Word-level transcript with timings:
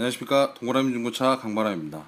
안녕하십니까 0.00 0.54
동그라미 0.54 0.92
중고차 0.94 1.36
강바람입니다. 1.36 2.06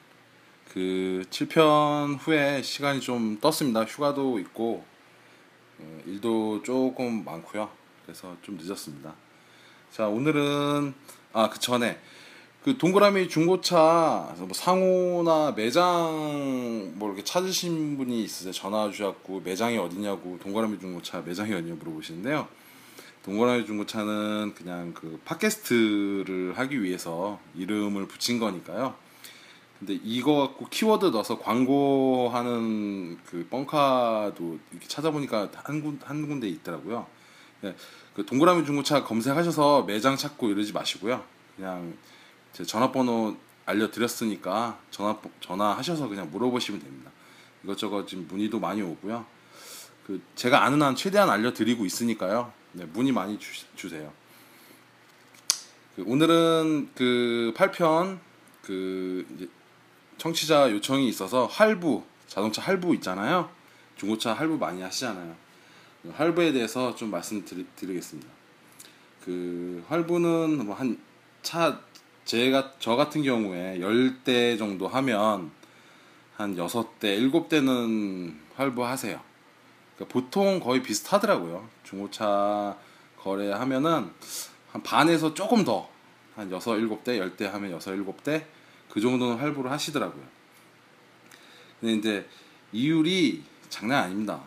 그 0.72 1.27
7편 1.29 2.17
후에 2.19 2.62
시간이 2.62 3.03
좀 3.03 3.38
떴습니다. 3.38 3.85
휴가도 3.85 4.38
있고 4.38 4.83
어, 5.79 6.01
일도 6.06 6.63
조금 6.63 7.22
많고요. 7.22 7.69
그래서 8.03 8.35
좀 8.40 8.56
늦었습니다. 8.56 9.13
자 9.90 10.08
오늘은 10.08 10.94
아 11.35 11.51
그 11.51 11.58
전에 11.58 11.99
그 12.65 12.78
동그라미 12.78 13.28
중고차 13.28 14.35
뭐 14.38 14.49
상호나 14.54 15.53
매장 15.54 16.93
뭐 16.95 17.09
이렇게 17.11 17.23
찾으신 17.23 17.98
분이 17.98 18.24
있으세요. 18.24 18.55
전화 18.55 18.91
주셨고 18.91 19.41
매장이 19.41 19.77
어디냐고 19.77 20.38
동그라미 20.43 20.80
중고차 20.80 21.20
매장이 21.20 21.52
어디냐 21.52 21.74
물어보시는데요. 21.74 22.48
동그라미 23.25 23.67
중고차는 23.67 24.55
그냥 24.55 24.93
그 24.95 25.21
팟캐스트를 25.25 26.55
하기 26.59 26.83
위해서 26.83 27.39
이름을 27.55 28.09
붙인 28.09 28.39
거니까요. 28.39 28.95
근데 29.79 29.99
이거 30.05 30.37
갖고 30.37 30.67
키워드 30.69 31.07
넣어서 31.07 31.39
광고하는 31.39 33.19
그 33.27 33.47
뻥카도 33.51 34.59
이렇게 34.71 34.89
찾아보니까 34.89 35.51
한, 35.55 35.83
군, 35.83 36.01
한 36.05 36.27
군데 36.27 36.49
있더라고요. 36.49 37.07
네, 37.63 37.75
그 38.15 38.27
동그라미 38.27 38.65
중고차 38.65 39.05
검색하셔서 39.05 39.85
매장 39.85 40.16
찾고 40.16 40.51
이러지 40.51 40.73
마시고요. 40.73 41.25
그냥 41.57 41.95
제 42.52 42.65
전화번호 42.65 43.37
알려드렸으니까 43.66 44.79
전화 44.91 45.19
전화하셔서 45.41 46.09
그냥 46.09 46.30
물어보시면 46.30 46.80
됩니다. 46.80 47.11
이것저것 47.63 48.07
지금 48.07 48.27
문의도 48.29 48.59
많이 48.59 48.83
오고요. 48.83 49.25
그 50.07 50.21
제가 50.35 50.65
아는 50.65 50.83
한 50.83 50.97
최대한 50.97 51.30
알려드리고 51.30 51.87
있으니까요. 51.87 52.52
네, 52.73 52.85
문의 52.87 53.12
많이 53.12 53.39
주, 53.39 53.89
세요 53.89 54.12
그 55.96 56.05
오늘은 56.07 56.91
그 56.95 57.52
8편 57.57 58.19
그 58.63 59.51
청취자 60.19 60.71
요청이 60.73 61.09
있어서 61.09 61.46
할부 61.46 62.05
자동차 62.27 62.63
할부 62.63 62.95
있잖아요. 62.95 63.51
중고차 63.96 64.33
할부 64.33 64.56
많이 64.56 64.80
하시잖아요. 64.80 65.36
그 66.02 66.11
할부에 66.11 66.52
대해서 66.52 66.94
좀 66.94 67.11
말씀드리겠습니다. 67.11 68.28
그 69.24 69.84
할부는 69.89 70.64
뭐 70.66 70.77
한 70.77 71.12
차 71.42 71.80
제가 72.24 72.74
저 72.78 72.94
같은 72.96 73.22
경우에 73.22 73.78
10대 73.80 74.56
정도 74.56 74.86
하면 74.89 75.50
한 76.36 76.56
6대, 76.56 77.18
7대는 77.30 78.34
할부하세요. 78.55 79.20
그러니까 80.03 80.12
보통 80.12 80.61
거의 80.61 80.83
비슷하더라고요. 80.83 81.69
중고차 81.84 82.77
거래하면은 83.19 84.11
한 84.70 84.83
반에서 84.83 85.34
조금 85.34 85.64
더 85.64 85.92
한 86.34 86.50
6, 86.50 86.58
7대, 86.58 87.36
10대 87.36 87.45
하면 87.45 87.72
6, 87.72 87.78
7대 87.78 88.45
그 88.89 89.00
정도는 89.00 89.39
할부를 89.39 89.70
하시더라고요. 89.70 90.23
근데 91.80 91.95
이제 91.95 92.28
이율이 92.73 93.42
장난 93.69 94.05
아닙니다. 94.05 94.41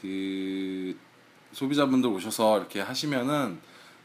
그 0.00 0.96
소비자분들 1.52 2.10
오셔서 2.10 2.58
이렇게 2.58 2.80
하시면은 2.80 3.58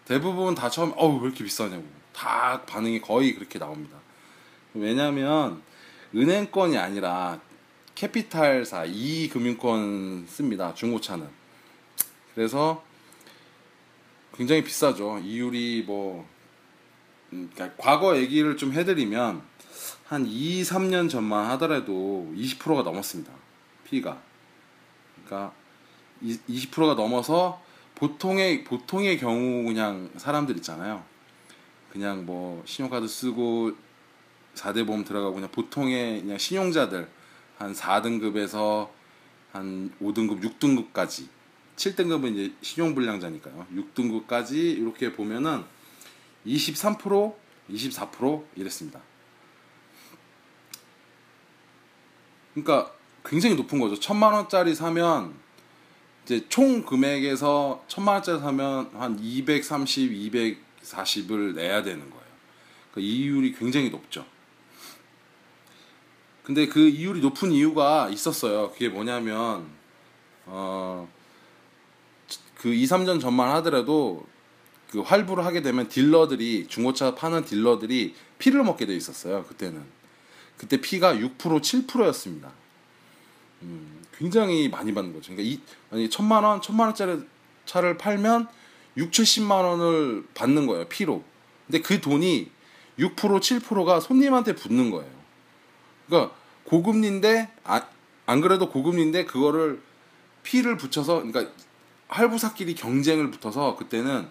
대부분 0.05 0.55
다 0.55 0.69
처음 0.69 0.93
어우 0.95 1.19
왜 1.19 1.27
이렇게 1.27 1.43
비싸냐고 1.43 1.83
다 2.13 2.61
반응이 2.65 3.01
거의 3.01 3.33
그렇게 3.33 3.59
나옵니다. 3.59 3.97
왜냐하면 4.73 5.61
은행권이 6.15 6.77
아니라 6.77 7.39
캐피탈사 7.99 8.85
이 8.85 9.27
금융권 9.27 10.25
씁니다. 10.25 10.73
중고차는. 10.73 11.27
그래서 12.33 12.81
굉장히 14.33 14.63
비싸죠. 14.63 15.19
이율이 15.19 15.83
뭐 15.85 16.25
음, 17.33 17.49
그러니까 17.53 17.75
과거 17.77 18.15
얘기를 18.15 18.55
좀 18.55 18.71
해드리면 18.71 19.41
한 20.05 20.25
2, 20.25 20.61
3년 20.61 21.09
전만 21.09 21.51
하더라도 21.51 22.31
20%가 22.37 22.83
넘었습니다. 22.83 23.33
피가. 23.83 24.21
그러니까 25.25 25.53
20%가 26.23 26.93
넘어서 26.93 27.61
보통의 27.95 28.63
보통의 28.63 29.19
경우 29.19 29.65
그냥 29.65 30.09
사람들 30.15 30.55
있잖아요. 30.55 31.03
그냥 31.91 32.25
뭐 32.25 32.63
신용카드 32.65 33.09
쓰고 33.09 33.73
4대 34.55 34.87
보험 34.87 35.03
들어가고 35.03 35.33
그냥 35.33 35.51
보통의 35.51 36.21
그냥 36.21 36.37
신용자들 36.37 37.18
한 37.59 37.73
4등급에서 37.73 38.89
한 39.51 39.91
5등급, 40.01 40.41
6등급까지 40.41 41.27
7등급은 41.75 42.33
이제 42.33 42.53
신용불량자니까요. 42.61 43.67
6등급까지 43.75 44.53
이렇게 44.53 45.11
보면은 45.11 45.63
23%, 46.47 47.35
24% 47.69 48.45
이랬습니다. 48.55 49.01
그러니까 52.53 52.93
굉장히 53.25 53.55
높은 53.55 53.79
거죠. 53.79 53.99
천만 53.99 54.33
원짜리 54.33 54.73
사면 54.73 55.33
이제 56.23 56.45
총 56.47 56.83
금액에서 56.83 57.83
천만 57.89 58.15
원짜리 58.15 58.39
사면 58.39 58.89
한 58.93 59.19
230, 59.19 60.11
240을 60.81 61.55
내야 61.55 61.83
되는 61.83 62.09
거예요. 62.09 62.25
그 62.93 63.01
이율이 63.01 63.53
굉장히 63.53 63.89
높죠. 63.89 64.25
근데 66.49 66.65
그 66.65 66.79
이율이 66.79 67.21
높은 67.21 67.51
이유가 67.51 68.09
있었어요. 68.09 68.71
그게 68.71 68.89
뭐냐면 68.89 69.67
어 70.47 71.07
그 72.59 72.73
2, 72.73 72.85
3년 72.85 73.21
전만 73.21 73.49
하더라도 73.57 74.25
그 74.91 74.99
활부를 74.99 75.45
하게 75.45 75.61
되면 75.61 75.87
딜러들이 75.87 76.67
중고차 76.67 77.15
파는 77.15 77.45
딜러들이 77.45 78.15
피를 78.37 78.63
먹게 78.63 78.85
돼 78.85 78.95
있었어요. 78.95 79.43
그때는 79.45 79.83
그때 80.57 80.81
피가 80.81 81.15
6% 81.15 81.37
7%였습니다. 81.37 82.51
음, 83.61 84.03
굉장히 84.17 84.67
많이 84.67 84.93
받는 84.93 85.13
거죠. 85.13 85.33
그러니까 85.33 85.61
이 85.93 86.09
천만 86.09 86.43
원, 86.43 86.61
천만 86.61 86.87
원짜리 86.87 87.21
차를 87.65 87.97
팔면 87.97 88.47
6, 88.97 89.11
70만 89.11 89.51
원을 89.63 90.25
받는 90.33 90.67
거예요. 90.67 90.85
피로. 90.89 91.23
근데 91.65 91.81
그 91.81 92.01
돈이 92.01 92.51
6% 92.97 93.15
7%가 93.15 94.01
손님한테 94.01 94.55
붙는 94.55 94.91
거예요. 94.91 95.11
그러니까 96.07 96.35
고금리인데 96.69 97.49
아, 97.63 97.81
안 98.25 98.41
그래도 98.41 98.69
고금리인데 98.69 99.25
그거를 99.25 99.81
피를 100.43 100.77
붙여서 100.77 101.23
그러니까 101.23 101.51
할부사끼리 102.07 102.75
경쟁을 102.75 103.31
붙어서 103.31 103.75
그때는 103.75 104.27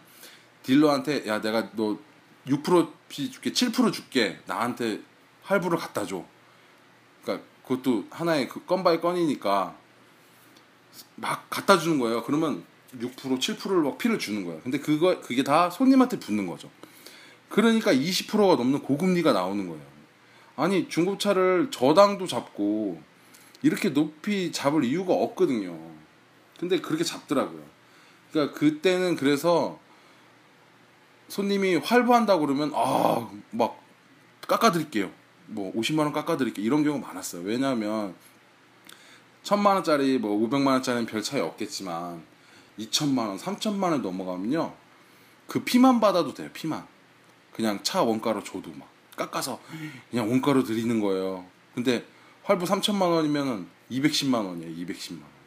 딜러한테 0.62 1.26
야 1.26 1.40
내가 1.40 1.70
너 1.72 1.98
6%피 2.46 3.30
줄게 3.30 3.50
7% 3.50 3.92
줄게 3.92 4.38
나한테 4.46 5.00
할부를 5.42 5.78
갖다 5.78 6.06
줘. 6.06 6.24
그러니까 7.22 7.46
그것도 7.62 8.06
하나의 8.10 8.48
그 8.48 8.64
건바이 8.64 9.00
건이니까 9.00 9.76
막 11.16 11.50
갖다 11.50 11.78
주는 11.78 11.98
거예요. 11.98 12.22
그러면 12.22 12.64
6% 12.96 13.38
7%를 13.38 13.82
막 13.82 13.98
피를 13.98 14.18
주는 14.18 14.44
거예요. 14.44 14.60
근데 14.62 14.78
그거 14.78 15.20
그게 15.20 15.42
다 15.42 15.70
손님한테 15.70 16.18
붙는 16.20 16.46
거죠. 16.46 16.70
그러니까 17.48 17.92
20%가 17.92 18.56
넘는 18.56 18.80
고금리가 18.80 19.32
나오는 19.32 19.68
거예요. 19.68 19.97
아니 20.58 20.88
중고차를 20.88 21.70
저당도 21.70 22.26
잡고 22.26 23.00
이렇게 23.62 23.90
높이 23.90 24.50
잡을 24.50 24.82
이유가 24.84 25.14
없거든요. 25.14 25.78
근데 26.58 26.80
그렇게 26.80 27.04
잡더라고요. 27.04 27.62
그러니까 28.32 28.58
그때는 28.58 29.14
그래서 29.14 29.78
손님이 31.28 31.76
활보한다고 31.76 32.44
그러면 32.44 32.72
아 32.74 33.30
막 33.52 33.80
깎아드릴게요. 34.48 35.10
뭐 35.46 35.72
50만 35.74 36.00
원 36.00 36.12
깎아드릴게요. 36.12 36.66
이런 36.66 36.82
경우 36.82 36.98
많았어요. 36.98 37.42
왜냐하면 37.42 38.16
천만 39.44 39.76
원짜리 39.76 40.18
뭐 40.18 40.36
500만 40.36 40.66
원짜리는 40.66 41.06
별 41.06 41.22
차이 41.22 41.40
없겠지만 41.40 42.20
2천만 42.80 43.28
원, 43.28 43.38
3천만 43.38 43.92
원 43.92 44.02
넘어가면요 44.02 44.74
그 45.46 45.62
fee만 45.62 46.00
받아도 46.00 46.34
돼요. 46.34 46.50
fee만 46.52 46.84
그냥 47.52 47.80
차 47.84 48.02
원가로 48.02 48.42
줘도 48.42 48.72
막 48.74 48.97
깎아서 49.18 49.60
그냥 50.10 50.30
원가로 50.30 50.64
드리는 50.64 50.98
거예요. 51.00 51.44
근데 51.74 52.06
할부 52.44 52.64
3천만 52.64 53.02
원이면은 53.12 53.66
210만 53.90 54.46
원이에요. 54.46 54.86
210만 54.86 55.20
원. 55.20 55.38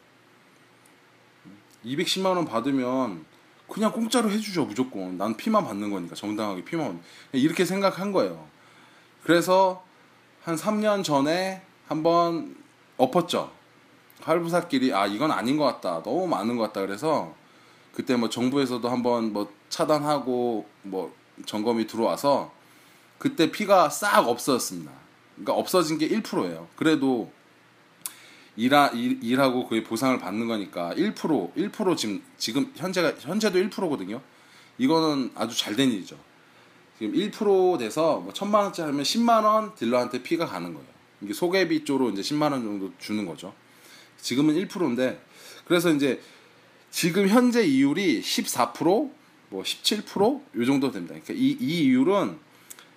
210만 1.84 2.26
원 2.36 2.44
받으면 2.44 3.24
그냥 3.68 3.90
공짜로 3.90 4.30
해주죠 4.30 4.66
무조건. 4.66 5.18
난 5.18 5.36
fee만 5.36 5.64
받는 5.64 5.90
거니까 5.90 6.14
정당하게 6.14 6.64
fee만 6.64 7.00
이렇게 7.32 7.64
생각한 7.64 8.12
거예요. 8.12 8.46
그래서 9.24 9.84
한 10.44 10.54
3년 10.54 11.02
전에 11.02 11.62
한번 11.88 12.56
엎었죠. 12.96 13.50
할부사끼리 14.20 14.94
아 14.94 15.06
이건 15.06 15.32
아닌 15.32 15.56
것 15.56 15.64
같다. 15.64 16.02
너무 16.02 16.26
많은 16.26 16.56
것 16.56 16.64
같다. 16.64 16.80
그래서 16.80 17.34
그때 17.92 18.16
뭐 18.16 18.28
정부에서도 18.28 18.88
한번 18.88 19.32
뭐 19.32 19.52
차단하고 19.68 20.66
뭐 20.82 21.14
점검이 21.46 21.86
들어와서 21.86 22.52
그때 23.22 23.52
피가 23.52 23.88
싹 23.88 24.26
없어졌습니다. 24.26 24.90
그러니까 25.36 25.52
없어진 25.52 25.96
게 25.96 26.08
1%예요. 26.08 26.66
그래도 26.74 27.30
일하, 28.56 28.88
일, 28.88 29.22
일하고 29.22 29.68
그의 29.68 29.84
보상을 29.84 30.18
받는 30.18 30.48
거니까 30.48 30.92
1% 30.96 31.54
1% 31.54 31.96
지금 31.96 32.20
지금 32.36 32.72
현재가 32.74 33.14
현재도 33.20 33.60
1%거든요. 33.60 34.20
이거는 34.76 35.30
아주 35.36 35.56
잘 35.56 35.76
된 35.76 35.92
일이죠. 35.92 36.18
지금 36.98 37.14
1% 37.14 37.78
돼서 37.78 38.18
뭐 38.18 38.32
천만 38.32 38.64
원짜리 38.64 38.90
하면 38.90 39.04
10만 39.04 39.44
원 39.44 39.72
딜러한테 39.76 40.24
피가 40.24 40.46
가는 40.46 40.74
거예요. 40.74 40.88
이게 41.20 41.32
소개비 41.32 41.84
쪽으로 41.84 42.10
이제 42.10 42.22
10만 42.22 42.50
원 42.50 42.64
정도 42.64 42.90
주는 42.98 43.24
거죠. 43.24 43.54
지금은 44.20 44.56
1%인데 44.66 45.24
그래서 45.64 45.92
이제 45.92 46.20
지금 46.90 47.28
현재 47.28 47.62
이율이 47.62 48.20
14%, 48.20 49.12
뭐 49.50 49.62
17%요 49.62 50.64
정도 50.66 50.90
됩니다. 50.90 51.14
그러니까 51.22 51.34
이, 51.34 51.56
이 51.60 51.84
이율은 51.84 52.50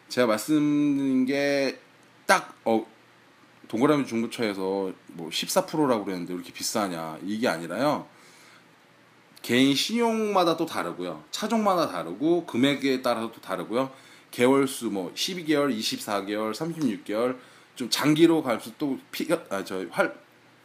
제가 0.10 0.28
말씀드린 0.28 1.26
게딱 1.26 2.56
어, 2.66 2.86
동그라미 3.68 4.06
중고차에서 4.06 4.92
뭐 5.08 5.30
14%라고 5.30 6.06
그랬는데 6.06 6.34
왜 6.34 6.38
이렇게 6.38 6.54
비싸냐 6.54 7.20
이게 7.24 7.48
아니라요. 7.48 8.08
개인 9.42 9.76
신용마다 9.76 10.58
또 10.58 10.66
다르고요. 10.66 11.24
차종마다 11.32 11.90
다르고 11.90 12.46
금액에 12.46 13.02
따라서 13.02 13.32
또 13.32 13.42
다르고요. 13.42 13.92
개월수 14.32 14.88
뭐 14.88 15.14
12개월, 15.14 15.78
24개월, 15.78 16.54
36개월 16.54 17.38
좀 17.76 17.90
장기로 17.90 18.42
갈수록 18.44 18.78
또 18.78 19.00
피가 19.12 19.46
아저활 19.50 20.16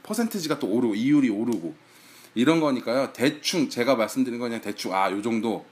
퍼센티지가 0.02 0.58
또 0.58 0.68
오르고 0.68 0.94
이율이 0.94 1.28
오르고 1.28 1.74
이런 2.34 2.60
거니까요. 2.60 3.12
대충 3.12 3.68
제가 3.68 3.96
말씀드린 3.96 4.38
거 4.38 4.44
그냥 4.44 4.60
대충 4.60 4.94
아 4.94 5.10
요 5.10 5.20
정도 5.22 5.66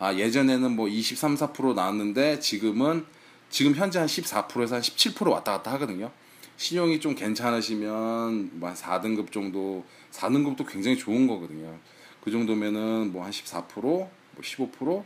아 0.00 0.14
예전에는 0.14 0.74
뭐 0.74 0.88
23, 0.88 1.34
4% 1.34 1.74
나왔는데 1.74 2.40
지금은 2.40 3.04
지금 3.50 3.74
현재 3.74 3.98
한 3.98 4.08
14%에서 4.08 4.76
한 4.76 4.82
17% 4.82 5.30
왔다 5.30 5.52
갔다 5.52 5.72
하거든요. 5.72 6.10
신용이 6.56 7.00
좀 7.00 7.14
괜찮으시면 7.14 8.58
뭐 8.58 8.70
한 8.70 8.76
4등급 8.76 9.30
정도 9.30 9.84
4등급도 10.10 10.66
굉장히 10.66 10.96
좋은 10.96 11.26
거거든요. 11.26 11.78
그 12.24 12.30
정도면은 12.30 13.12
뭐 13.12 13.24
한 13.24 13.30
14%, 13.30 13.80
뭐 13.82 14.08
15%, 14.40 15.04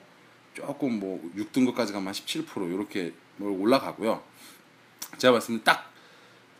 조금 0.54 1.00
뭐 1.00 1.20
6등급까지 1.36 1.92
가면 1.92 2.06
한 2.06 2.14
17% 2.14 2.72
이렇게 2.72 3.12
뭐 3.36 3.50
올라가고요. 3.50 4.22
제가 5.18 5.32
말씀드린 5.32 5.64
딱 5.64 5.92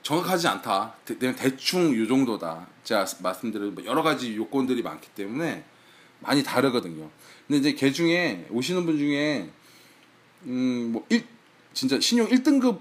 정확하지 0.03 0.49
않다. 0.49 0.95
대충 1.37 1.97
요 1.97 2.07
정도다. 2.09 2.67
제가 2.83 3.07
말씀드린 3.23 3.77
뭐 3.77 3.85
여러 3.85 4.03
가지 4.03 4.35
요건들이 4.35 4.83
많기 4.83 5.09
때문에 5.11 5.65
많이 6.25 6.43
다르거든요. 6.43 7.11
근데 7.47 7.59
이제 7.61 7.75
개 7.75 7.93
중에 7.93 8.47
오시는 8.51 8.87
분 8.87 8.99
중에 8.99 9.51
음뭐 10.47 11.07
진짜 11.73 12.01
신용 12.01 12.29
1등급 12.29 12.81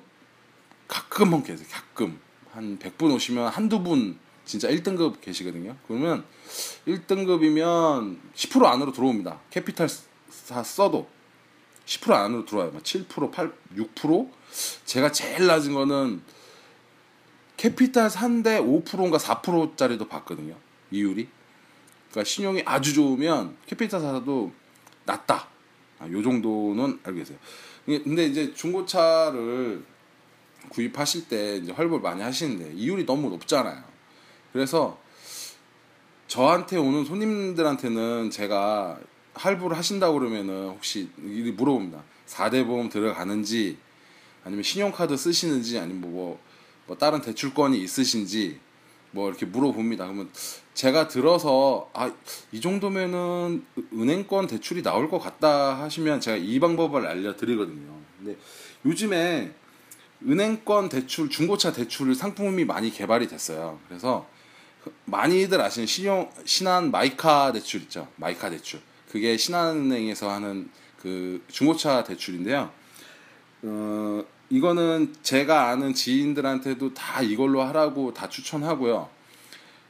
가끔만 0.88 1.44
계세요. 1.44 1.68
가끔 1.72 2.20
한 2.52 2.78
100분 2.80 3.14
오시면 3.14 3.50
한두 3.50 3.82
분 3.82 4.18
진짜 4.46 4.70
1등급 4.70 5.22
계시거든요. 5.22 5.76
그러면 5.88 6.26
1등급이면 6.88 8.18
10% 8.36 8.66
안으로 8.66 8.92
들어옵니다. 8.92 9.40
캐피탈 9.50 9.88
다 10.48 10.64
써도 10.64 11.10
10% 11.86 12.12
안으로 12.12 12.46
들어와요. 12.46 12.72
7%, 12.72 13.32
8, 13.32 13.54
6%? 13.76 14.32
제가 14.86 15.12
제일 15.12 15.48
낮은 15.48 15.74
거는 15.74 16.22
캐피탈 17.58 18.10
산데 18.10 18.60
5%인가 18.60 19.18
4%짜리도 19.18 20.08
봤거든요. 20.08 20.56
이율이. 20.92 21.28
그러니까 22.14 22.30
신용이 22.30 22.62
아주 22.64 22.94
좋으면 22.94 23.58
캐피탈 23.66 24.00
사도 24.00 24.52
낮다. 25.04 25.48
아, 26.00 26.08
요 26.10 26.22
정도는 26.22 27.00
알고 27.04 27.18
계세요. 27.18 27.38
근데 27.86 28.26
이제 28.26 28.54
중고차를 28.54 29.84
구입하실 30.70 31.28
때 31.28 31.58
이제 31.58 31.72
활보를 31.72 32.02
많이 32.02 32.22
하시는데 32.22 32.74
이율이 32.76 33.06
너무 33.06 33.30
높잖아요. 33.30 33.84
그래서 34.54 35.00
저한테 36.28 36.78
오는 36.78 37.04
손님들한테는 37.04 38.30
제가 38.30 39.00
할부를 39.34 39.76
하신다고 39.76 40.20
그러면은 40.20 40.70
혹시 40.70 41.10
물어봅니다. 41.18 42.04
4대 42.28 42.66
보험 42.66 42.90
들어가는지 42.90 43.78
아니면 44.46 44.64
신용카드 44.64 45.18
쓰시는지 45.18 45.80
아니면 45.80 46.02
뭐, 46.02 46.12
뭐, 46.12 46.40
뭐 46.86 46.98
다른 46.98 47.22
대출권이 47.22 47.82
있으신지 47.82 48.60
뭐 49.12 49.30
이렇게 49.30 49.48
물어봅니다. 49.48 50.06
그러면 50.06 50.30
제가 50.74 51.08
들어서 51.08 51.90
아 51.94 52.12
이 52.54 52.62
정도면은 52.62 53.66
은행권 53.94 54.46
대출이 54.46 54.84
나올 54.84 55.10
것 55.10 55.18
같다 55.18 55.82
하시면 55.82 56.22
제가 56.22 56.38
이 56.38 56.60
방법을 56.60 57.08
알려드리거든요. 57.08 57.92
근데 58.20 58.38
요즘에 58.86 59.52
은행권 60.26 60.90
대출, 60.90 61.30
중고차 61.30 61.74
대출 61.74 62.14
상품이 62.14 62.66
많이 62.66 62.92
개발이 62.92 63.28
됐어요. 63.28 63.80
그래서 63.88 64.28
많이들 65.06 65.60
아시는 65.60 65.88
신용 65.88 66.30
신한 66.46 66.92
마이카 66.92 67.52
대출 67.52 67.82
있죠. 67.82 68.08
마이카 68.18 68.52
대출. 68.52 68.82
그게 69.10 69.36
신한은행에서 69.36 70.30
하는 70.30 70.70
그 71.02 71.44
중고차 71.50 72.04
대출인데요. 72.04 72.70
어, 73.64 74.24
이거는 74.52 75.16
제가 75.24 75.70
아는 75.70 75.96
지인들한테도 75.96 76.94
다 76.94 77.24
이걸로 77.24 77.64
하라고 77.64 78.14
다 78.14 78.30
추천하고요. 78.30 79.10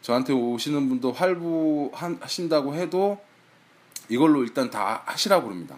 저한테 0.04 0.34
오시는 0.34 0.90
분도 0.90 1.14
활부하신다고 1.14 2.76
해도 2.76 3.20
이걸로 4.10 4.44
일단 4.44 4.70
다 4.70 5.02
하시라고 5.06 5.46
그럽니다. 5.48 5.78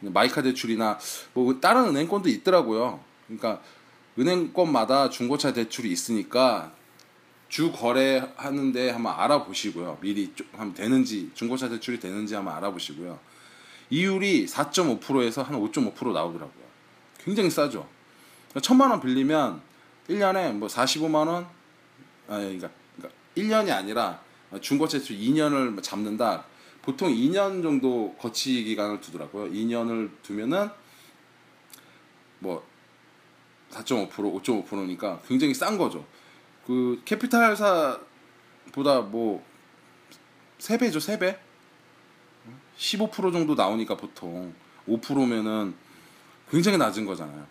마이카 0.00 0.40
대출이나 0.40 0.98
뭐 1.34 1.60
다른 1.60 1.88
은행권도 1.88 2.28
있더라고요. 2.28 3.00
그러니까 3.26 3.60
은행권마다 4.18 5.10
중고차 5.10 5.52
대출이 5.52 5.90
있으니까 5.90 6.72
주 7.48 7.72
거래하는데 7.72 8.90
한번 8.90 9.14
알아보시고요. 9.18 9.98
미리 10.00 10.32
좀 10.34 10.72
되는지 10.72 11.32
중고차 11.34 11.68
대출이 11.68 11.98
되는지 11.98 12.36
한번 12.36 12.54
알아보시고요. 12.54 13.18
이율이 13.90 14.46
4.5%에서 14.46 15.42
한 15.42 15.60
5.5% 15.60 16.12
나오더라고요. 16.12 16.64
굉장히 17.18 17.50
싸죠. 17.50 17.88
천만 18.62 18.92
원 18.92 19.00
빌리면 19.00 19.60
1년에 20.08 20.52
뭐 20.52 20.68
45만 20.68 21.26
원, 21.26 21.44
아 22.28 22.38
그러니까 22.38 22.70
1년이 23.36 23.70
아니라 23.70 24.20
중고차 24.60 24.98
대출 24.98 25.16
2년을 25.16 25.82
잡는다. 25.82 26.44
보통 26.82 27.12
2년 27.12 27.62
정도 27.62 28.14
거치 28.18 28.64
기간을 28.64 29.00
두더라고요. 29.00 29.50
2년을 29.52 30.10
두면은 30.22 30.70
뭐 32.38 32.66
4.5%, 33.70 34.10
5.5%니까 34.10 35.20
굉장히 35.26 35.54
싼 35.54 35.78
거죠. 35.78 36.04
그 36.66 37.00
캐피탈사보다 37.04 39.02
뭐 39.02 39.44
3배죠, 40.58 40.96
3배? 40.96 41.38
15% 42.78 43.32
정도 43.32 43.54
나오니까 43.54 43.96
보통 43.96 44.54
5%면은 44.88 45.74
굉장히 46.50 46.78
낮은 46.78 47.04
거잖아요. 47.04 47.46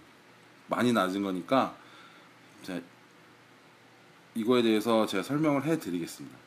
많이 0.68 0.92
낮은 0.92 1.22
거니까 1.24 1.78
이거에 4.40 4.62
대해서 4.62 5.06
제가 5.06 5.24
설명을 5.24 5.66
해 5.66 5.78
드리겠습니다. 5.80 6.38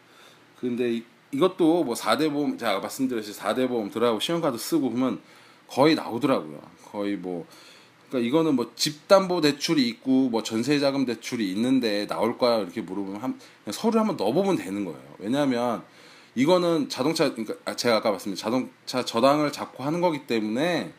근데 0.60 0.94
이, 0.94 1.04
이것도 1.32 1.84
뭐 1.84 1.94
4대 1.94 2.30
보험 2.32 2.56
제가 2.56 2.80
말씀드렸듯이 2.80 3.38
4대 3.38 3.68
보험 3.68 3.90
들어가고 3.90 4.20
신용카드 4.20 4.56
쓰고 4.58 4.90
보면 4.90 5.20
거의 5.68 5.94
나오더라고요. 5.94 6.60
거의 6.84 7.16
뭐 7.16 7.46
그러니까 8.08 8.28
이거는 8.28 8.56
뭐 8.56 8.72
집담보 8.74 9.40
대출이 9.40 9.88
있고 9.88 10.28
뭐 10.28 10.42
전세자금 10.42 11.06
대출이 11.06 11.50
있는데 11.52 12.06
나올까요? 12.06 12.62
이렇게 12.62 12.82
물어보면 12.82 13.20
한, 13.20 13.40
서류 13.70 13.98
한번 13.98 14.16
넣어보면 14.16 14.56
되는 14.56 14.84
거예요. 14.84 15.00
왜냐하면 15.18 15.82
이거는 16.34 16.88
자동차 16.88 17.30
그러니까 17.30 17.54
아, 17.64 17.74
제가 17.74 17.96
아까 17.96 18.10
말씀드린 18.10 18.36
자동차 18.36 19.04
저당을 19.04 19.52
잡고 19.52 19.82
하는 19.82 20.00
거기 20.00 20.26
때문에 20.26 20.92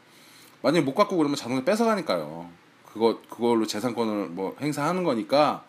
만약에 0.62 0.84
못 0.84 0.96
갖고 0.96 1.18
그러면 1.18 1.36
자동차 1.36 1.64
뺏어가니까요. 1.64 2.50
그거 2.92 3.20
그걸로 3.30 3.66
재산권을 3.66 4.30
뭐 4.30 4.56
행사하는 4.62 5.04
거니까 5.04 5.66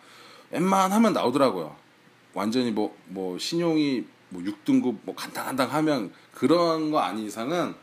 웬만하면 0.55 1.11
나오더라고요. 1.11 1.75
완전히 2.33 2.71
뭐뭐 2.71 2.95
뭐 3.07 3.37
신용이 3.37 4.05
뭐 4.29 4.41
6등급 4.41 4.99
뭐 5.03 5.13
간당간당 5.13 5.73
하면 5.73 6.13
그런 6.33 6.91
거 6.91 6.99
아닌 6.99 7.25
이상은 7.25 7.75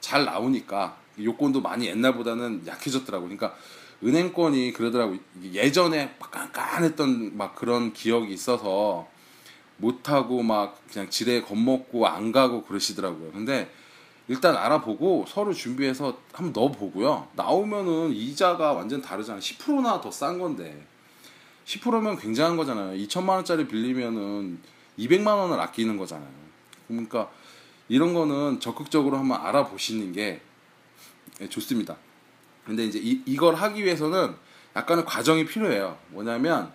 잘 0.00 0.24
나오니까 0.24 0.96
요건도 1.20 1.60
많이 1.60 1.86
옛날보다는 1.86 2.66
약해졌더라고. 2.66 3.24
그러니까 3.24 3.54
은행권이 4.04 4.72
그러더라고. 4.72 5.16
예전에 5.52 6.14
막 6.20 6.30
깐깐했던 6.30 7.36
막 7.36 7.54
그런 7.56 7.92
기억이 7.92 8.32
있어서 8.32 9.08
못하고 9.76 10.42
막 10.42 10.80
그냥 10.90 11.10
지레 11.10 11.42
겁먹고 11.42 12.06
안 12.06 12.30
가고 12.32 12.62
그러시더라고요. 12.62 13.32
근데 13.32 13.70
일단 14.28 14.56
알아보고 14.56 15.24
서류 15.26 15.52
준비해서 15.52 16.16
한번 16.32 16.52
넣어보고요. 16.52 17.28
나오면은 17.34 18.12
이자가 18.12 18.72
완전 18.72 19.02
다르잖아요. 19.02 19.40
10%나 19.40 20.00
더 20.00 20.10
싼 20.10 20.38
건데. 20.38 20.86
10%면 21.70 22.18
굉장한 22.18 22.56
거잖아요. 22.56 22.96
2천만 23.04 23.30
원짜리 23.30 23.68
빌리면은 23.68 24.58
200만 24.98 25.26
원을 25.38 25.60
아끼는 25.60 25.96
거잖아요. 25.96 26.28
그러니까 26.88 27.30
이런 27.88 28.12
거는 28.12 28.58
적극적으로 28.58 29.16
한번 29.16 29.40
알아보시는 29.40 30.12
게 30.12 30.40
예, 31.40 31.48
좋습니다. 31.48 31.96
근데 32.66 32.84
이제 32.84 32.98
이, 33.00 33.22
이걸 33.24 33.54
하기 33.54 33.84
위해서는 33.84 34.34
약간의 34.74 35.04
과정이 35.04 35.44
필요해요. 35.44 35.96
뭐냐면 36.08 36.72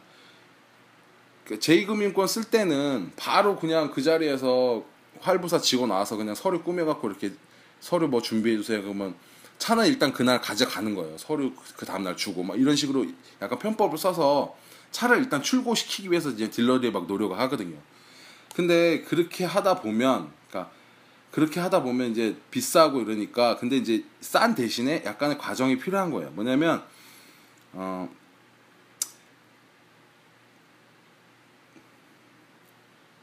그 1.46 1.60
제2금융권 1.60 2.28
쓸 2.28 2.46
때는 2.46 3.12
바로 3.18 3.58
그냥 3.58 3.92
그 3.92 4.02
자리에서 4.02 4.84
활부사 5.20 5.60
직원 5.60 5.90
나와서 5.90 6.16
그냥 6.16 6.36
서류 6.36 6.64
꾸며갖고 6.64 7.10
이렇게 7.10 7.34
서류 7.82 8.08
뭐 8.08 8.22
준비해 8.22 8.56
주세요. 8.56 8.82
그러면 8.82 9.16
차는 9.58 9.88
일단 9.88 10.12
그날 10.14 10.42
가져가는 10.42 10.96
거예요. 10.96 11.18
서류 11.18 11.54
그 11.76 11.86
다음날 11.86 12.18
주고 12.18 12.44
막 12.44 12.60
이런 12.60 12.76
식으로 12.76 13.06
약간 13.42 13.60
편법을 13.60 13.98
써서 13.98 14.56
차를 14.96 15.18
일단 15.18 15.44
출고시키기 15.44 16.10
위해서 16.10 16.30
이제 16.30 16.50
딜러들이 16.50 16.92
막 16.92 17.06
노력을 17.06 17.38
하거든요. 17.38 17.78
근데 18.56 19.02
그렇게 19.02 19.44
하다 19.44 19.82
보면, 19.82 20.32
그러니까 20.48 20.72
그렇게 21.32 21.60
하다 21.60 21.84
보면 21.84 22.12
이제 22.12 22.38
비싸고 22.50 23.02
이러니까 23.02 23.58
근데 23.58 23.76
이제 23.76 24.06
싼 24.22 24.56
대신에 24.56 25.04
약간의 25.06 25.38
과정이 25.38 25.78
필요한 25.78 26.12
거예요. 26.12 26.32
뭐냐면 26.32 26.82
어 27.74 28.10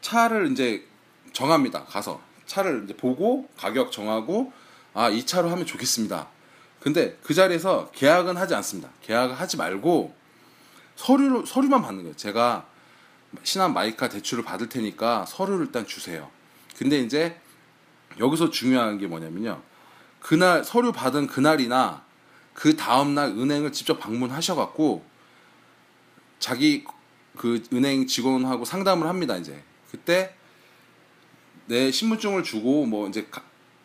차를 0.03 0.53
이제 0.53 0.87
정합니다. 1.33 1.85
가서 1.85 2.21
차를 2.45 2.83
이제 2.85 2.95
보고 2.95 3.49
가격 3.57 3.91
정하고 3.93 4.53
아 4.93 5.09
이 5.09 5.25
차로 5.25 5.49
하면 5.49 5.65
좋겠습니다. 5.65 6.29
근데 6.81 7.17
그 7.23 7.33
자리에서 7.33 7.91
계약은 7.93 8.37
하지 8.37 8.55
않습니다. 8.57 8.91
계약을 9.01 9.41
하지 9.41 9.57
말고 9.57 10.22
서류 10.97 11.45
서류만 11.47 11.83
받는 11.83 12.03
거예요. 12.03 12.17
제가 12.17 12.67
신한 13.43 13.73
마이카 13.73 14.09
대출을 14.09 14.45
받을 14.45 14.69
테니까 14.69 15.25
서류를 15.27 15.67
일단 15.67 15.87
주세요. 15.87 16.31
근데 16.77 16.99
이제 16.99 17.41
여기서 18.19 18.51
중요한 18.51 18.99
게 18.99 19.07
뭐냐면요. 19.07 19.63
그날 20.21 20.65
서류 20.65 20.93
받은 20.93 21.27
그날이나 21.27 22.05
그 22.55 22.77
다음 22.77 23.15
날 23.15 23.31
은행을 23.31 23.73
직접 23.73 23.99
방문하셔 23.99 24.55
갖고 24.55 25.05
자기 26.39 26.85
그 27.37 27.63
은행 27.73 28.07
직원하고 28.07 28.65
상담을 28.65 29.09
합니다. 29.09 29.37
이제 29.37 29.63
그때 29.91 30.35
내 31.67 31.91
신분증을 31.91 32.43
주고 32.43 32.85
뭐 32.87 33.09
이제 33.09 33.27
가, 33.31 33.43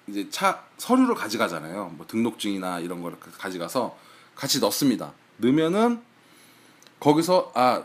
이제 0.07 0.29
차 0.29 0.65
서류를 0.77 1.15
가져가잖아요. 1.15 1.93
뭐 1.95 2.05
등록증이나 2.07 2.79
이런 2.79 3.01
거를 3.01 3.17
가져가서 3.19 3.97
같이 4.35 4.59
넣습니다. 4.59 5.13
넣으면은 5.37 6.01
거기서 6.99 7.51
아 7.55 7.83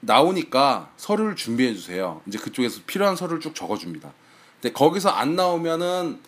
나오니까 0.00 0.90
서류를 0.96 1.36
준비해 1.36 1.74
주세요. 1.74 2.20
이제 2.26 2.38
그쪽에서 2.38 2.80
필요한 2.86 3.16
서류를 3.16 3.40
쭉 3.40 3.54
적어 3.54 3.76
줍니다. 3.76 4.12
근데 4.60 4.72
거기서 4.72 5.10
안 5.10 5.36
나오면은 5.36 6.20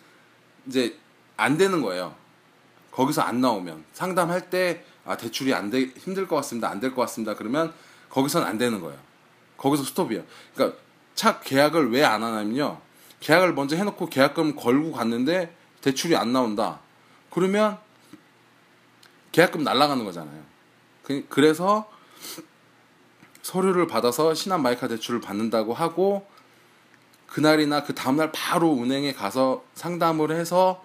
이제 0.67 0.97
안 1.37 1.57
되는 1.57 1.81
거예요. 1.81 2.15
거기서 2.91 3.21
안 3.21 3.41
나오면 3.41 3.85
상담할 3.93 4.49
때 4.49 4.85
아 5.05 5.17
대출이 5.17 5.53
안 5.53 5.69
돼 5.69 5.91
힘들 5.97 6.27
것 6.27 6.35
같습니다. 6.37 6.69
안 6.69 6.79
될 6.79 6.95
것 6.95 7.01
같습니다. 7.01 7.35
그러면 7.35 7.73
거기서는 8.09 8.47
안 8.47 8.57
되는 8.57 8.79
거예요. 8.79 8.97
거기서 9.57 9.83
스톱이에요. 9.83 10.23
그러니까 10.55 10.77
차 11.15 11.39
계약을 11.41 11.91
왜 11.91 12.03
안 12.05 12.23
하냐면요. 12.23 12.79
계약을 13.19 13.53
먼저 13.53 13.75
해놓고 13.75 14.07
계약금 14.07 14.55
걸고 14.55 14.93
갔는데 14.93 15.55
대출이 15.81 16.15
안 16.15 16.31
나온다. 16.31 16.79
그러면 17.29 17.77
계약금 19.33 19.63
날라가는 19.63 20.05
거잖아요. 20.05 20.41
그, 21.03 21.25
그래서 21.27 21.89
서류를 23.41 23.87
받아서 23.87 24.33
신한 24.33 24.61
마이카 24.61 24.87
대출을 24.87 25.21
받는다고 25.21 25.73
하고 25.73 26.27
그날이나 27.27 27.83
그 27.83 27.95
다음날 27.95 28.31
바로 28.31 28.73
은행에 28.77 29.13
가서 29.13 29.63
상담을 29.73 30.31
해서 30.31 30.83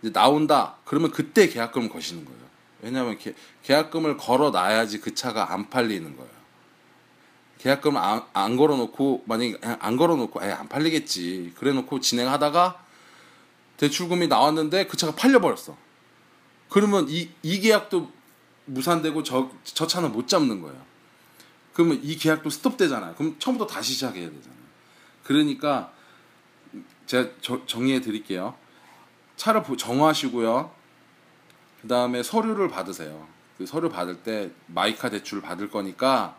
나온다. 0.00 0.76
그러면 0.84 1.10
그때 1.10 1.48
계약금을 1.48 1.88
거시는 1.88 2.24
거예요. 2.24 2.40
왜냐하면 2.82 3.18
게, 3.18 3.34
계약금을 3.64 4.16
걸어 4.16 4.50
놔야지 4.50 5.00
그 5.00 5.14
차가 5.14 5.52
안 5.52 5.68
팔리는 5.68 6.16
거예요. 6.16 6.30
계약금을 7.58 8.00
안, 8.00 8.22
안 8.32 8.56
걸어놓고 8.56 9.24
만약에 9.26 9.58
안 9.62 9.96
걸어놓고 9.96 10.42
에안 10.42 10.68
팔리겠지. 10.68 11.52
그래놓고 11.56 12.00
진행하다가 12.00 12.82
대출금이 13.76 14.28
나왔는데 14.28 14.86
그 14.86 14.96
차가 14.96 15.14
팔려버렸어. 15.14 15.76
그러면 16.70 17.06
이, 17.08 17.28
이 17.42 17.60
계약도 17.60 18.10
무산되고 18.66 19.22
저, 19.22 19.50
저 19.64 19.86
차는 19.86 20.12
못 20.12 20.28
잡는 20.28 20.60
거예요. 20.60 20.80
그러면 21.72 22.00
이 22.02 22.16
계약도 22.16 22.50
스톱되잖아요. 22.50 23.14
그럼 23.14 23.36
처음부터 23.38 23.66
다시 23.66 23.94
시작해야 23.94 24.28
되잖아요. 24.30 24.60
그러니까 25.24 25.92
제가 27.06 27.30
저, 27.40 27.64
정리해 27.66 28.00
드릴게요. 28.00 28.54
차를 29.36 29.62
정하시고요. 29.78 30.72
그 31.82 31.88
다음에 31.88 32.22
서류를 32.22 32.68
받으세요. 32.68 33.26
그 33.56 33.66
서류 33.66 33.88
받을 33.88 34.22
때 34.22 34.50
마이카 34.66 35.10
대출 35.10 35.40
받을 35.40 35.70
거니까 35.70 36.36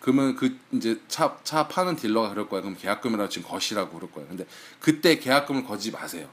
그러면 0.00 0.34
그 0.34 0.58
이제 0.72 1.00
차, 1.08 1.38
차 1.44 1.68
파는 1.68 1.96
딜러가 1.96 2.30
그럴 2.30 2.48
거예요. 2.48 2.62
그럼 2.62 2.76
계약금이라고 2.78 3.28
지금 3.28 3.48
거시라고 3.48 3.96
그럴 3.96 4.10
거예요. 4.10 4.28
근데 4.28 4.46
그때 4.80 5.18
계약금을 5.18 5.64
거지 5.64 5.92
마세요. 5.92 6.28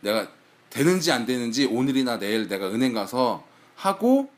내가 0.00 0.28
되는지 0.68 1.10
안 1.10 1.24
되는지 1.24 1.66
오늘이나 1.66 2.18
내일 2.18 2.48
내가 2.48 2.68
은행 2.68 2.92
가서 2.92 3.46
하고 3.82 4.30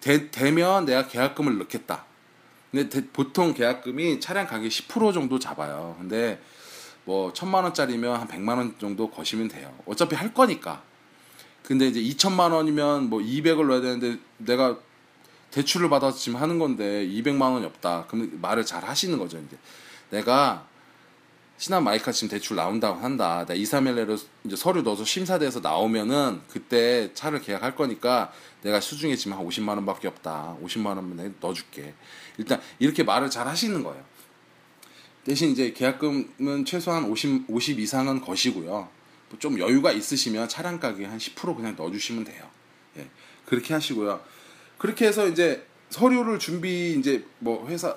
되, 0.00 0.30
되면 0.30 0.84
내가 0.84 1.08
계약금을 1.08 1.58
넣겠다. 1.58 2.04
근데 2.70 2.88
대, 2.88 3.06
보통 3.12 3.52
계약금이 3.52 4.20
차량 4.20 4.46
가격 4.46 4.68
10% 4.68 5.12
정도 5.12 5.38
잡아요. 5.38 5.96
근데 5.98 6.40
뭐 7.04 7.32
천만 7.32 7.64
원짜리면 7.64 8.20
한 8.20 8.28
100만 8.28 8.56
원 8.56 8.78
정도 8.78 9.10
거시면 9.10 9.48
돼요. 9.48 9.72
어차피 9.86 10.14
할 10.14 10.32
거니까. 10.32 10.82
근데 11.62 11.88
이제 11.88 12.00
2천만 12.00 12.52
원이면 12.52 13.10
뭐 13.10 13.20
200을 13.20 13.66
넣어야 13.66 13.80
되는데 13.80 14.18
내가 14.38 14.78
대출을 15.50 15.88
받아서 15.88 16.16
지금 16.16 16.40
하는 16.40 16.58
건데 16.58 17.06
200만 17.08 17.52
원이 17.52 17.66
없다. 17.66 18.06
그럼 18.06 18.38
말을 18.40 18.64
잘 18.64 18.84
하시는 18.84 19.18
거죠, 19.18 19.38
이제. 19.38 19.56
내가 20.10 20.64
신한 21.58 21.84
마이카 21.84 22.12
지금 22.12 22.28
대출 22.28 22.56
나온다고 22.56 23.00
한다. 23.00 23.46
내가 23.46 23.54
2, 23.54 23.62
3일 23.62 23.94
내로 23.94 24.16
이제 24.44 24.56
서류 24.56 24.82
넣어서 24.82 25.04
심사돼서 25.04 25.60
나오면은 25.60 26.42
그때 26.50 27.10
차를 27.14 27.40
계약할 27.40 27.74
거니까 27.74 28.30
내가 28.62 28.80
수중에 28.80 29.16
지금 29.16 29.38
한 29.38 29.46
50만 29.46 29.68
원밖에 29.70 30.06
없다. 30.08 30.56
50만 30.62 30.96
원만 30.96 31.34
넣어줄게. 31.40 31.94
일단 32.36 32.60
이렇게 32.78 33.02
말을 33.02 33.30
잘 33.30 33.48
하시는 33.48 33.82
거예요. 33.82 34.04
대신 35.24 35.50
이제 35.50 35.72
계약금은 35.72 36.64
최소한 36.66 37.04
50, 37.04 37.46
50 37.48 37.80
이상은 37.80 38.20
거시고요. 38.20 38.88
좀 39.38 39.58
여유가 39.58 39.92
있으시면 39.92 40.48
차량 40.48 40.78
가격에 40.78 41.06
한 41.06 41.18
10% 41.18 41.56
그냥 41.56 41.74
넣어주시면 41.76 42.24
돼요. 42.24 42.48
예. 42.98 43.08
그렇게 43.44 43.74
하시고요. 43.74 44.20
그렇게 44.78 45.06
해서 45.06 45.26
이제 45.26 45.66
서류를 45.90 46.38
준비 46.38 46.94
이제 46.98 47.24
뭐 47.38 47.66
회사 47.68 47.96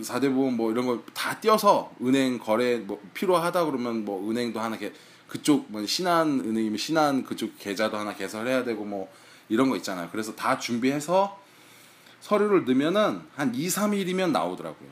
4대 0.00 0.32
보험 0.34 0.56
뭐 0.56 0.70
이런 0.70 0.86
걸 0.86 1.02
다 1.14 1.38
띄어서 1.40 1.92
은행 2.02 2.38
거래 2.38 2.76
뭐 2.78 3.00
필요하다 3.14 3.64
그러면 3.64 4.04
뭐 4.04 4.30
은행도 4.30 4.60
하나 4.60 4.76
개 4.76 4.92
그쪽 5.26 5.66
뭐 5.72 5.84
신한 5.84 6.40
은행이면 6.40 6.78
신한 6.78 7.24
그쪽 7.24 7.58
계좌도 7.58 7.96
하나 7.96 8.14
개설해야 8.14 8.62
되고 8.64 8.84
뭐 8.84 9.10
이런 9.48 9.68
거 9.70 9.76
있잖아요. 9.76 10.08
그래서 10.12 10.34
다 10.34 10.58
준비해서 10.58 11.40
서류를 12.20 12.64
넣으면은 12.64 13.20
한 13.34 13.54
2, 13.54 13.66
3일이면 13.68 14.30
나오더라고요. 14.30 14.88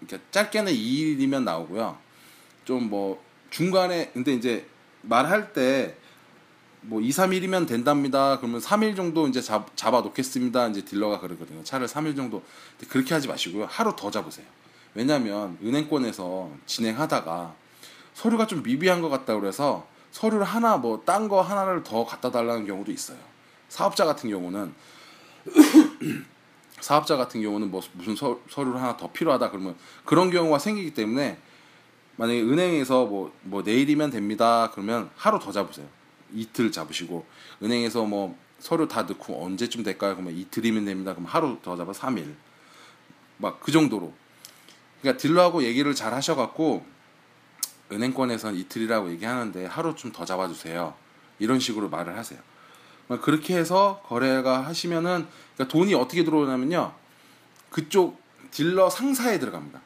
그러니까 0.00 0.30
짧게는 0.30 0.72
2일이면 0.72 1.42
나오고요. 1.44 1.98
좀 2.64 2.88
뭐 2.88 3.22
중간에 3.50 4.10
근데 4.12 4.32
이제 4.32 4.66
말할 5.02 5.52
때 5.52 5.96
뭐 6.82 7.00
2, 7.00 7.10
3일이면 7.10 7.66
된답니다. 7.68 8.38
그러면 8.38 8.60
3일 8.60 8.96
정도 8.96 9.26
이제 9.28 9.40
잡, 9.40 9.76
잡아 9.76 10.00
놓겠습니다. 10.00 10.68
이제 10.68 10.84
딜러가 10.84 11.20
그러거든요. 11.20 11.62
차를 11.62 11.86
3일 11.86 12.16
정도 12.16 12.42
그렇게 12.88 13.14
하지 13.14 13.28
마시고요. 13.28 13.66
하루 13.68 13.94
더 13.96 14.10
잡으세요. 14.10 14.46
왜냐면 14.94 15.58
은행권에서 15.62 16.50
진행하다가 16.66 17.54
서류가 18.14 18.46
좀 18.46 18.62
미비한 18.62 19.02
것 19.02 19.08
같다 19.08 19.38
그래서 19.38 19.86
서류를 20.10 20.44
하나 20.44 20.76
뭐 20.76 21.04
딴 21.04 21.28
거 21.28 21.40
하나를 21.42 21.84
더 21.84 22.04
갖다 22.04 22.30
달라는 22.30 22.66
경우도 22.66 22.90
있어요. 22.90 23.18
사업자 23.68 24.04
같은 24.04 24.28
경우는 24.30 24.74
사업자 26.80 27.16
같은 27.16 27.40
경우는 27.42 27.70
뭐 27.70 27.82
무슨 27.92 28.16
서, 28.16 28.40
서류를 28.48 28.80
하나 28.80 28.96
더 28.96 29.12
필요하다 29.12 29.50
그러면 29.50 29.76
그런 30.04 30.30
경우가 30.30 30.58
생기기 30.58 30.94
때문에 30.94 31.38
만약에 32.16 32.42
은행에서 32.42 33.06
뭐, 33.06 33.32
뭐 33.42 33.62
내일이면 33.62 34.10
됩니다 34.10 34.70
그러면 34.72 35.10
하루 35.16 35.38
더 35.38 35.52
잡으세요. 35.52 35.86
이틀 36.34 36.70
잡으시고 36.72 37.26
은행에서 37.62 38.04
뭐 38.04 38.36
서류 38.58 38.86
다 38.88 39.02
넣고 39.02 39.44
언제쯤 39.44 39.82
될까요? 39.82 40.14
그러면 40.14 40.36
이틀이면 40.36 40.84
됩니다. 40.84 41.14
그럼 41.14 41.26
하루 41.26 41.58
더 41.62 41.76
잡아 41.76 41.92
3일. 41.92 42.34
막 43.38 43.60
그 43.60 43.72
정도로. 43.72 44.12
그러니까 45.00 45.20
딜러하고 45.20 45.62
얘기를 45.64 45.94
잘 45.94 46.12
하셔갖고 46.12 46.84
은행권에서는 47.92 48.58
이틀이라고 48.58 49.10
얘기하는데 49.12 49.64
하루 49.66 49.94
좀 49.94 50.12
더 50.12 50.24
잡아주세요. 50.24 50.94
이런 51.38 51.58
식으로 51.58 51.88
말을 51.88 52.16
하세요. 52.18 52.38
그렇게 53.22 53.56
해서 53.56 54.02
거래가 54.06 54.64
하시면은 54.66 55.26
그러니까 55.56 55.72
돈이 55.72 55.94
어떻게 55.94 56.22
들어오냐면요. 56.22 56.92
그쪽 57.70 58.20
딜러 58.50 58.90
상사에 58.90 59.38
들어갑니다. 59.38 59.80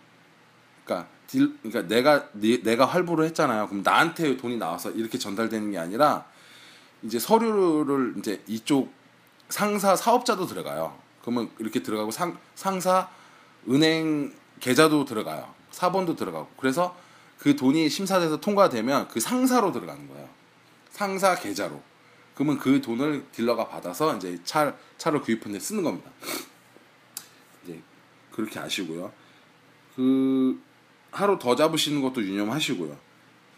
그러니까 0.85 1.09
딜 1.27 1.57
그러니까 1.63 1.87
내가 1.87 2.29
네, 2.33 2.61
내가 2.63 2.85
활보를 2.87 3.25
했잖아요. 3.27 3.69
그럼 3.69 3.83
나한테 3.83 4.37
돈이 4.37 4.57
나와서 4.59 4.91
이렇게 4.91 5.17
전달되는 5.19 5.71
게 5.71 5.79
아니라 5.79 6.27
이제 7.05 7.19
서류를 7.19 8.15
이제 8.19 8.43
이쪽 8.47 8.93
상사 9.49 9.95
사업자도 9.95 10.47
들어가요. 10.47 10.99
그러면 11.21 11.51
이렇게 11.59 11.83
들어가고 11.83 12.11
상, 12.11 12.39
상사 12.55 13.09
은행 13.69 14.33
계좌도 14.61 15.05
들어가요. 15.05 15.55
사본도 15.71 16.17
들어가고. 16.17 16.49
그래서 16.57 16.97
그 17.39 17.57
돈이 17.57 17.89
심사돼서 17.89 18.41
통과되면 18.41 19.09
그 19.09 19.21
상사로 19.21 19.73
들어가는 19.73 20.09
거예요. 20.09 20.29
상사 20.91 21.35
계좌로. 21.35 21.83
그러면 22.35 22.59
그 22.59 22.81
돈을 22.81 23.27
딜러가 23.33 23.69
받아서 23.69 24.17
이제 24.17 24.39
차 24.45 24.75
차를 24.97 25.21
구입하는 25.21 25.53
데 25.53 25.61
쓰는 25.61 25.83
겁니다. 25.83 26.11
이제 27.63 27.81
그렇게 28.33 28.59
아시고요. 28.59 29.13
그 29.95 30.61
하루 31.11 31.39
더 31.39 31.55
잡으시는 31.55 32.03
것도 32.03 32.23
유념하시고요. 32.23 32.97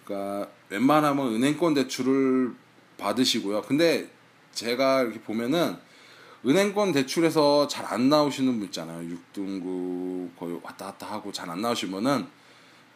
그러니까 0.05 0.51
웬만하면 0.69 1.35
은행권 1.35 1.75
대출을 1.75 2.55
받으시고요. 2.99 3.63
근데 3.63 4.09
제가 4.53 5.03
이렇게 5.03 5.21
보면은 5.21 5.77
은행권 6.45 6.93
대출에서 6.93 7.67
잘 7.67 7.87
안 7.87 8.09
나오시는 8.09 8.59
분 8.59 8.67
있잖아요. 8.67 9.17
6등급 9.35 10.37
거의 10.37 10.61
왔다 10.63 10.87
갔다 10.87 11.11
하고 11.11 11.33
잘 11.33 11.51
안 11.51 11.61
나오시면은 11.61 12.27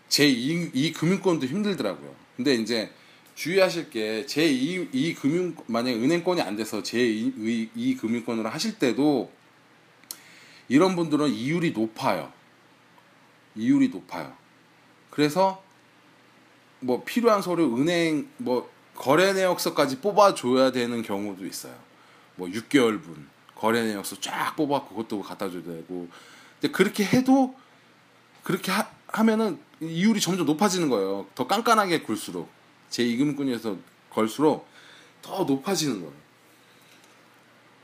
제2 0.08 0.70
이 0.74 0.92
금융권도 0.92 1.46
힘들더라고요. 1.46 2.14
근데 2.36 2.54
이제 2.54 2.90
주의하실 3.34 3.90
게 3.90 4.26
제2 4.26 4.88
이 4.92 5.14
금융 5.14 5.54
만약 5.66 5.92
은행권이 5.92 6.40
안 6.42 6.56
돼서 6.56 6.82
제2 6.82 7.70
이 7.74 7.96
금융권으로 7.96 8.48
하실 8.48 8.78
때도 8.78 9.30
이런 10.68 10.94
분들은 10.96 11.28
이율이 11.30 11.72
높아요. 11.72 12.32
이율이 13.56 13.88
높아요. 13.88 14.32
그래서 15.10 15.62
뭐 16.80 17.02
필요한 17.04 17.42
서류 17.42 17.76
은행 17.76 18.28
뭐 18.36 18.70
거래 19.00 19.32
내역서까지 19.32 20.00
뽑아 20.02 20.34
줘야 20.34 20.70
되는 20.70 21.00
경우도 21.00 21.46
있어요. 21.46 21.74
뭐 22.36 22.48
6개월분 22.48 23.24
거래 23.54 23.82
내역서 23.82 24.20
쫙 24.20 24.54
뽑아 24.56 24.84
그것도 24.84 25.22
갖다 25.22 25.50
줘야 25.50 25.62
되고 25.62 26.06
근데 26.60 26.70
그렇게 26.70 27.02
해도 27.04 27.54
그렇게 28.42 28.70
하, 28.70 28.90
하면은 29.06 29.58
이율이 29.80 30.20
점점 30.20 30.44
높아지는 30.44 30.90
거예요. 30.90 31.26
더 31.34 31.46
깐깐하게 31.46 32.02
굴수록 32.02 32.50
제 32.90 33.02
이금꾼에서 33.02 33.78
걸수록 34.10 34.68
더 35.22 35.44
높아지는 35.44 36.00
거예요. 36.00 36.12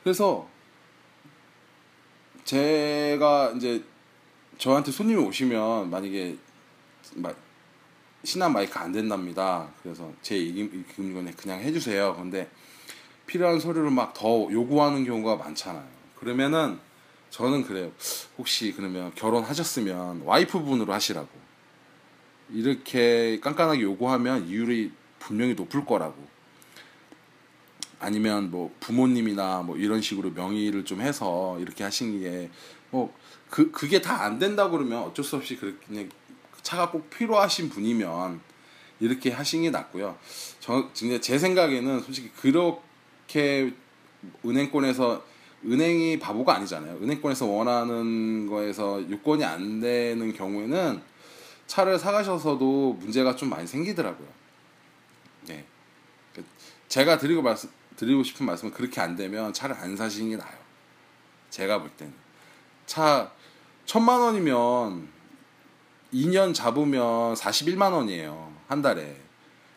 그래서 0.05 0.47
제가 2.45 3.55
이제 3.57 3.83
저한테 4.59 4.93
손님이 4.93 5.23
오시면 5.23 5.89
만약에 5.89 6.37
신한 8.27 8.53
마이크 8.53 8.77
안 8.79 8.91
된답니다. 8.91 9.69
그래서 9.83 10.13
제 10.21 10.37
이금권에 10.37 11.31
그냥 11.33 11.61
해주세요. 11.61 12.17
근데 12.17 12.51
필요한 13.27 13.61
서류를 13.61 13.91
막 13.91 14.15
더 14.15 14.49
요구하는 14.51 15.05
경우가 15.05 15.37
많잖아요. 15.37 15.87
그러면은 16.17 16.79
저는 17.31 17.63
그래요. 17.63 17.93
혹시 18.37 18.73
그러면 18.73 19.15
결혼하셨으면 19.15 20.23
와이프분으로 20.23 20.93
하시라고. 20.93 21.29
이렇게 22.51 23.39
깐깐하게 23.41 23.83
요구하면 23.83 24.49
이율이 24.49 24.91
분명히 25.21 25.55
높을 25.55 25.85
거라고. 25.85 26.17
아니면 28.01 28.51
뭐 28.51 28.75
부모님이나 28.81 29.63
뭐 29.63 29.77
이런 29.77 30.03
식으로 30.03 30.31
명의를 30.31 30.85
좀 30.85 31.01
해서 31.01 31.59
이렇게 31.61 31.85
하신 31.85 32.21
게 32.21 32.51
뭐 32.91 33.11
그 33.51 33.71
그게 33.71 34.01
다 34.01 34.23
안 34.25 34.39
된다 34.41 34.69
그러면 34.71 35.03
어쩔 35.03 35.25
수 35.25 35.37
없이 35.37 35.57
그렇게 35.57 36.09
차가 36.67 36.91
꼭 36.91 37.09
필요하신 37.11 37.69
분이면 37.69 38.41
이렇게 38.99 39.31
하시는 39.31 39.63
게 39.63 39.71
낫고요. 39.71 40.19
저 40.59 40.91
진짜 40.93 41.21
제 41.21 41.39
생각에는 41.39 42.01
솔직히 42.01 42.29
그렇게 42.31 43.73
은행권에서 44.45 45.25
은행이 45.65 46.19
바보가 46.19 46.57
아니잖아요. 46.57 46.97
은행권에서 46.97 47.47
원하는 47.47 48.49
거에서 48.49 49.01
요건이 49.09 49.45
안 49.45 49.79
되는 49.79 50.33
경우에는 50.33 51.01
차를 51.69 52.01
사가셔서도 52.01 52.95
문제가 52.95 53.37
좀 53.37 53.49
많이 53.49 53.65
생기더라고요. 53.65 54.27
네. 55.47 55.65
제가 56.89 57.17
드리고 57.19 57.43
말씀 57.43 57.71
드리고 57.95 58.25
싶은 58.25 58.45
말씀은 58.45 58.73
그렇게 58.73 59.01
안 59.01 59.15
되면 59.15 59.53
차를 59.53 59.77
안 59.77 59.97
사시는 59.97 60.31
게 60.31 60.37
나아요. 60.37 60.59
제가 61.49 61.79
볼 61.79 61.91
때는 61.91 62.13
차 62.87 63.31
천만 63.85 64.21
원이면 64.21 65.15
2년 66.13 66.55
잡으면 66.55 67.35
41만 67.35 67.93
원이에요. 67.93 68.53
한 68.69 68.83
달에. 68.83 69.17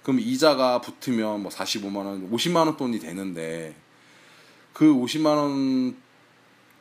그럼 0.03 0.19
이자가 0.19 0.81
붙으면 0.81 1.41
뭐 1.41 1.51
45만 1.51 1.97
원, 1.97 2.31
50만 2.31 2.65
원 2.65 2.77
돈이 2.77 2.99
되는데 2.99 3.75
그 4.73 4.85
50만 4.85 5.25
원 5.35 5.97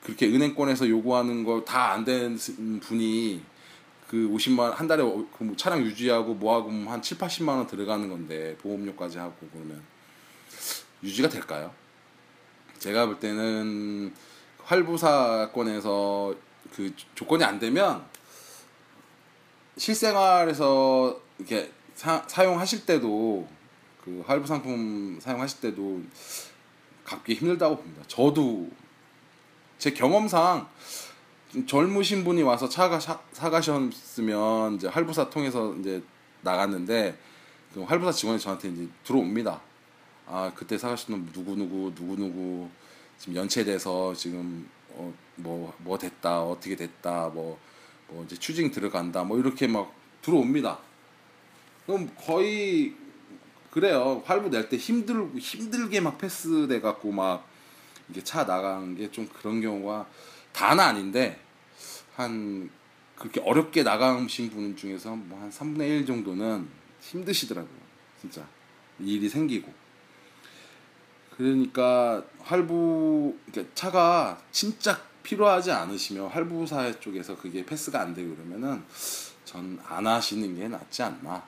그렇게 0.02 0.26
은행권에서 0.26 0.88
요구하는 0.88 1.44
거 1.44 1.64
다 1.64 1.92
안 1.92 2.04
되는 2.04 2.38
분이 2.80 3.42
그 4.06 4.16
50만 4.28 4.60
원, 4.60 4.72
한 4.72 4.86
달에 4.86 5.02
그뭐 5.02 5.54
차량 5.56 5.82
유지하고 5.82 6.34
뭐하고 6.34 6.70
뭐한 6.70 7.02
7, 7.02 7.18
80만 7.18 7.48
원 7.48 7.66
들어가는 7.66 8.08
건데 8.08 8.56
보험료까지 8.62 9.18
하고 9.18 9.34
그러면 9.52 9.82
유지가 11.02 11.28
될까요? 11.28 11.72
제가 12.78 13.06
볼 13.06 13.18
때는 13.18 14.14
활부사건에서 14.64 16.34
그 16.74 16.94
조건이 17.14 17.42
안 17.44 17.58
되면 17.58 18.04
실생활에서 19.78 21.20
이렇게 21.38 21.72
사, 21.94 22.22
사용하실 22.26 22.84
때도 22.84 23.48
그 24.04 24.22
할부 24.26 24.46
상품 24.46 25.18
사용하실 25.20 25.60
때도 25.60 26.02
갚기 27.04 27.34
힘들다고 27.34 27.76
봅니다. 27.76 28.02
저도 28.06 28.68
제 29.78 29.92
경험상 29.92 30.68
젊으신 31.66 32.24
분이 32.24 32.42
와서 32.42 32.68
차가 32.68 33.00
사, 33.00 33.18
사가셨으면 33.32 34.74
이제 34.74 34.88
할부사 34.88 35.30
통해서 35.30 35.74
이제 35.76 36.02
나갔는데 36.42 37.18
그 37.72 37.82
할부사 37.82 38.12
직원이 38.12 38.38
저한테 38.38 38.68
이제 38.68 38.88
들어옵니다. 39.04 39.60
아 40.26 40.52
그때 40.54 40.76
사가셨던 40.76 41.30
누구 41.32 41.56
누구 41.56 41.94
누구 41.94 42.16
누구 42.16 42.68
지금 43.18 43.36
연체돼서 43.36 44.14
지금 44.14 44.68
어, 44.98 45.14
뭐, 45.36 45.72
뭐 45.78 45.96
됐다, 45.96 46.42
어떻게 46.42 46.74
됐다, 46.74 47.28
뭐, 47.28 47.58
뭐 48.08 48.24
이제 48.24 48.36
추징 48.36 48.70
들어간다, 48.70 49.24
뭐 49.24 49.38
이렇게 49.38 49.66
막 49.66 49.92
들어옵니다. 50.22 50.78
그럼 51.86 52.10
거의 52.16 52.94
그래요. 53.70 54.22
활부 54.24 54.48
낼 54.48 54.68
때 54.68 54.76
힘들 54.76 55.30
힘들게 55.38 56.00
막 56.00 56.18
패스돼 56.18 56.80
갖고 56.80 57.12
막 57.12 57.46
이게 58.08 58.22
차 58.22 58.44
나가는 58.44 58.96
게좀 58.96 59.28
그런 59.28 59.60
경우가 59.60 60.06
다는 60.52 60.82
아닌데 60.82 61.38
한 62.16 62.70
그렇게 63.16 63.40
어렵게 63.40 63.82
나가신 63.82 64.50
분 64.50 64.76
중에서 64.76 65.14
뭐 65.14 65.38
한 65.40 65.50
3분의 65.50 65.80
1 66.00 66.06
정도는 66.06 66.68
힘드시더라고요. 67.00 67.78
진짜 68.20 68.46
일이 68.98 69.28
생기고. 69.28 69.72
그러니까 71.36 72.24
할부 72.40 73.36
그러니까 73.46 73.74
차가 73.74 74.42
진짜 74.50 75.00
필요하지 75.28 75.70
않으시면 75.72 76.28
할부사 76.28 77.00
쪽에서 77.00 77.36
그게 77.36 77.64
패스가 77.66 78.00
안 78.00 78.14
되고 78.14 78.34
그러면은 78.34 78.82
전 79.44 79.78
안 79.86 80.06
하시는 80.06 80.56
게 80.56 80.68
낫지 80.68 81.02
않나. 81.02 81.42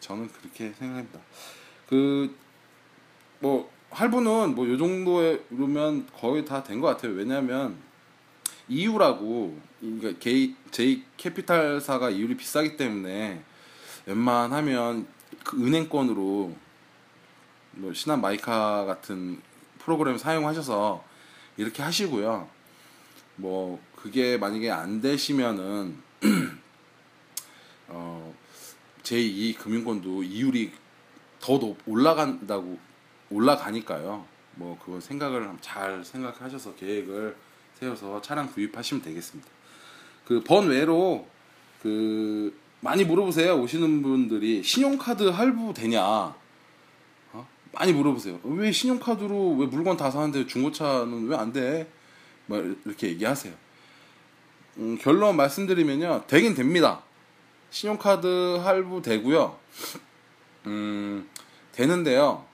저는 0.00 0.28
그렇게 0.28 0.72
생각합니다. 0.78 1.20
그 1.88 2.34
뭐 3.40 3.68
할부는 3.90 4.54
뭐 4.54 4.68
요 4.68 4.76
정도면 4.78 6.06
거의 6.18 6.44
다 6.44 6.62
된 6.62 6.80
것 6.80 6.86
같아요. 6.88 7.12
왜냐하면 7.12 7.76
이유라고 8.68 9.58
그러니까 9.80 10.18
게이, 10.20 10.54
제이 10.70 11.02
캐피탈사가 11.16 12.10
이율이 12.10 12.36
비싸기 12.36 12.76
때문에 12.76 13.42
웬만하면 14.06 15.06
그 15.44 15.56
은행권으로 15.64 16.56
뭐 17.72 17.92
신한 17.92 18.20
마이카 18.20 18.84
같은 18.84 19.40
프로그램 19.80 20.16
사용하셔서 20.18 21.02
이렇게 21.56 21.82
하시고요. 21.82 22.48
뭐 23.36 23.80
그게 23.96 24.36
만약에 24.36 24.70
안 24.70 25.00
되시면은 25.00 25.96
어 27.88 28.34
제2 29.02 29.58
금융권도 29.58 30.22
이율이 30.22 30.72
더 31.40 31.58
높, 31.58 31.76
올라간다고 31.86 32.78
올라가니까요. 33.30 34.24
뭐 34.54 34.78
그거 34.84 35.00
생각을 35.00 35.50
잘 35.60 36.04
생각하셔서 36.04 36.74
계획을 36.76 37.36
세워서 37.78 38.20
차량 38.22 38.50
구입하시면 38.52 39.02
되겠습니다. 39.02 39.50
그 40.26 40.42
번외로 40.44 41.26
그 41.82 42.56
많이 42.80 43.04
물어보세요. 43.04 43.60
오시는 43.60 44.02
분들이 44.02 44.62
신용카드 44.62 45.24
할부 45.30 45.72
되냐? 45.74 46.34
많이 47.72 47.92
물어보세요. 47.92 48.38
왜 48.44 48.70
신용카드로 48.70 49.56
왜 49.56 49.66
물건 49.66 49.96
다 49.96 50.10
사는데 50.10 50.46
중고차는 50.46 51.28
왜 51.28 51.36
안 51.36 51.52
돼? 51.52 51.90
뭐 52.52 52.62
이렇게 52.84 53.08
얘기하세요. 53.08 53.54
음, 54.76 54.98
결론 55.00 55.36
말씀드리면요, 55.36 56.24
되긴 56.26 56.54
됩니다. 56.54 57.02
신용카드 57.70 58.58
할부 58.62 59.00
되고요. 59.00 59.58
음, 60.66 61.26
되는데요. 61.72 62.44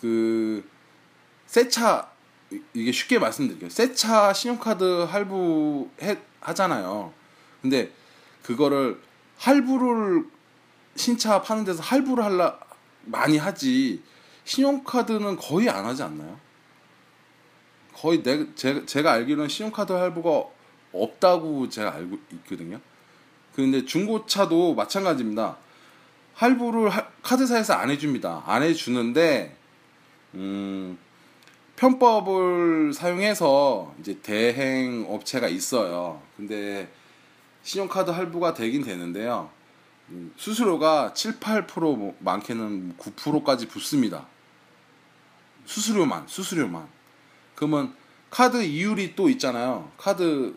그새차 0.00 2.10
이게 2.74 2.90
쉽게 2.90 3.20
말씀드릴게요. 3.20 3.70
새차 3.70 4.32
신용카드 4.32 5.06
할부 5.08 5.88
해, 6.02 6.18
하잖아요. 6.40 7.12
근데 7.62 7.92
그거를 8.42 9.00
할부를 9.36 10.26
신차 10.96 11.42
파는 11.42 11.62
데서 11.62 11.80
할부를 11.80 12.24
할라 12.24 12.58
많이 13.04 13.38
하지 13.38 14.02
신용카드는 14.44 15.36
거의 15.36 15.68
안 15.68 15.84
하지 15.84 16.02
않나요? 16.02 16.40
거의 18.00 18.22
내, 18.22 18.54
제, 18.54 18.86
제가 18.86 19.12
알기로는 19.12 19.48
신용카드 19.48 19.92
할부가 19.92 20.44
없다고 20.92 21.68
제가 21.68 21.94
알고 21.94 22.16
있거든요. 22.32 22.80
근데 23.54 23.84
중고차도 23.84 24.74
마찬가지입니다. 24.74 25.56
할부를 26.34 26.90
하, 26.90 27.08
카드사에서 27.22 27.74
안 27.74 27.90
해줍니다. 27.90 28.44
안 28.46 28.62
해주는데 28.62 29.56
음, 30.34 30.96
편법을 31.74 32.92
사용해서 32.92 33.94
이제 34.00 34.20
대행 34.22 35.04
업체가 35.08 35.48
있어요. 35.48 36.22
근데 36.36 36.88
신용카드 37.64 38.12
할부가 38.12 38.54
되긴 38.54 38.84
되는데요. 38.84 39.50
음, 40.10 40.32
수수료가 40.36 41.14
7, 41.14 41.40
8%뭐 41.40 42.16
많게는 42.20 42.96
9%까지 42.96 43.66
붙습니다. 43.66 44.26
수수료만, 45.66 46.28
수수료만. 46.28 46.97
그러면 47.58 47.92
카드 48.30 48.62
이율이 48.62 49.16
또 49.16 49.28
있잖아요. 49.30 49.90
카드 49.98 50.54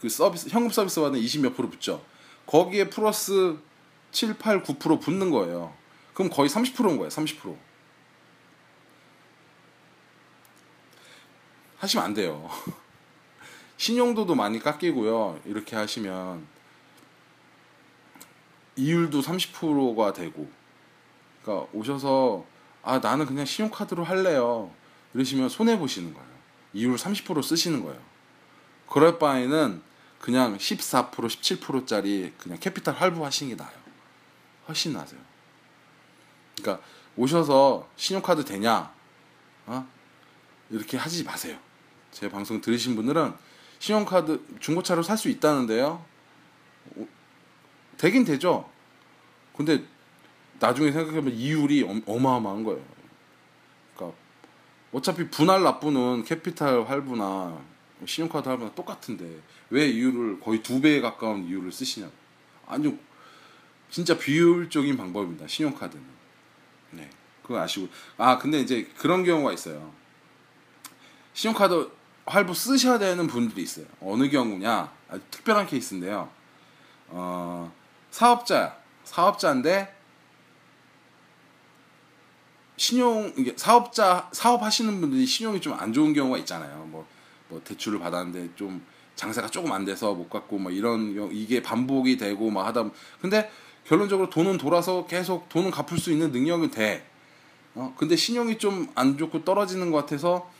그 0.00 0.08
서비스 0.08 0.48
현금 0.48 0.70
서비스 0.70 1.00
받는 1.00 1.18
20몇 1.18 1.56
프로 1.56 1.68
붙죠. 1.68 2.04
거기에 2.46 2.88
플러스 2.88 3.58
7, 4.12 4.34
8, 4.34 4.62
9% 4.62 5.00
붙는 5.00 5.30
거예요. 5.30 5.74
그럼 6.12 6.30
거의 6.30 6.48
30%인 6.48 6.98
거예요. 6.98 7.08
30%. 7.08 7.56
하시면 11.78 12.04
안 12.04 12.14
돼요. 12.14 12.48
신용도도 13.76 14.36
많이 14.36 14.60
깎이고요. 14.60 15.40
이렇게 15.46 15.74
하시면 15.74 16.46
이율도 18.76 19.20
30%가 19.20 20.12
되고 20.12 20.48
그러니까 21.42 21.66
오셔서 21.72 22.46
아 22.84 23.00
나는 23.00 23.26
그냥 23.26 23.44
신용카드로 23.44 24.04
할래요. 24.04 24.70
이러시면 25.14 25.48
손해 25.48 25.78
보시는 25.78 26.12
거예요. 26.12 26.28
이율 26.72 26.96
30% 26.96 27.42
쓰시는 27.42 27.82
거예요. 27.84 28.00
그럴 28.88 29.18
바에는 29.18 29.82
그냥 30.20 30.56
14% 30.56 31.10
17%짜리 31.12 32.32
그냥 32.38 32.58
캐피탈 32.58 32.94
할부하시는 32.94 33.54
게 33.56 33.62
나아요. 33.62 33.76
훨씬 34.68 34.92
나아요. 34.92 35.06
그러니까 36.56 36.84
오셔서 37.16 37.88
신용카드 37.96 38.44
되냐? 38.44 38.92
어? 39.66 39.86
이렇게 40.70 40.96
하지 40.96 41.22
마세요. 41.24 41.58
제 42.10 42.28
방송 42.28 42.60
들으신 42.60 42.96
분들은 42.96 43.34
신용카드 43.78 44.58
중고차로 44.60 45.02
살 45.02 45.16
수 45.18 45.28
있다는데요. 45.28 46.04
되긴 47.98 48.24
되죠. 48.24 48.68
근데 49.56 49.84
나중에 50.58 50.90
생각해보면 50.90 51.34
이율이 51.34 52.02
어마어마한 52.06 52.64
거예요. 52.64 52.93
어차피 54.94 55.28
분할 55.28 55.64
납부는 55.64 56.22
캐피탈 56.24 56.84
할부나 56.88 57.60
신용카드 58.06 58.48
할부나 58.48 58.74
똑같은데 58.74 59.40
왜 59.70 59.88
이율을 59.88 60.38
거의 60.38 60.62
두 60.62 60.80
배에 60.80 61.00
가까운 61.00 61.44
이율을 61.44 61.72
쓰시냐? 61.72 62.08
아니요. 62.66 62.94
진짜 63.90 64.16
비효율적인 64.16 64.96
방법입니다. 64.96 65.48
신용카드는. 65.48 66.04
네. 66.92 67.10
그거 67.42 67.60
아시고. 67.60 67.88
아, 68.16 68.38
근데 68.38 68.60
이제 68.60 68.88
그런 68.96 69.24
경우가 69.24 69.52
있어요. 69.52 69.92
신용카드 71.32 71.90
할부 72.26 72.54
쓰셔야 72.54 72.98
되는 72.98 73.26
분들이 73.26 73.62
있어요. 73.62 73.86
어느 74.00 74.28
경우냐? 74.30 74.92
아주 75.08 75.20
특별한 75.30 75.66
케이스인데요. 75.66 76.30
어, 77.08 77.72
사업자, 78.10 78.78
사업자인데 79.02 79.93
신용 82.76 83.32
이게 83.36 83.54
사업자 83.56 84.28
사업하시는 84.32 85.00
분들이 85.00 85.26
신용이 85.26 85.60
좀 85.60 85.74
안 85.74 85.92
좋은 85.92 86.12
경우가 86.12 86.38
있잖아요. 86.38 86.86
뭐, 86.90 87.06
뭐 87.48 87.60
대출을 87.64 87.98
받았는데 87.98 88.50
좀 88.56 88.84
장사가 89.16 89.48
조금 89.48 89.70
안 89.72 89.84
돼서 89.84 90.12
못 90.14 90.28
갚고 90.28 90.58
뭐 90.58 90.72
이런 90.72 91.30
이게 91.32 91.62
반복이 91.62 92.16
되고 92.16 92.50
막 92.50 92.66
하다 92.66 92.90
근데 93.20 93.50
결론적으로 93.86 94.28
돈은 94.30 94.58
돌아서 94.58 95.06
계속 95.06 95.48
돈은 95.48 95.70
갚을 95.70 95.98
수 95.98 96.10
있는 96.10 96.32
능력이 96.32 96.70
돼. 96.70 97.06
어 97.74 97.94
근데 97.96 98.16
신용이 98.16 98.58
좀 98.58 98.88
안 98.94 99.16
좋고 99.18 99.44
떨어지는 99.44 99.90
것 99.90 99.98
같아서 99.98 100.50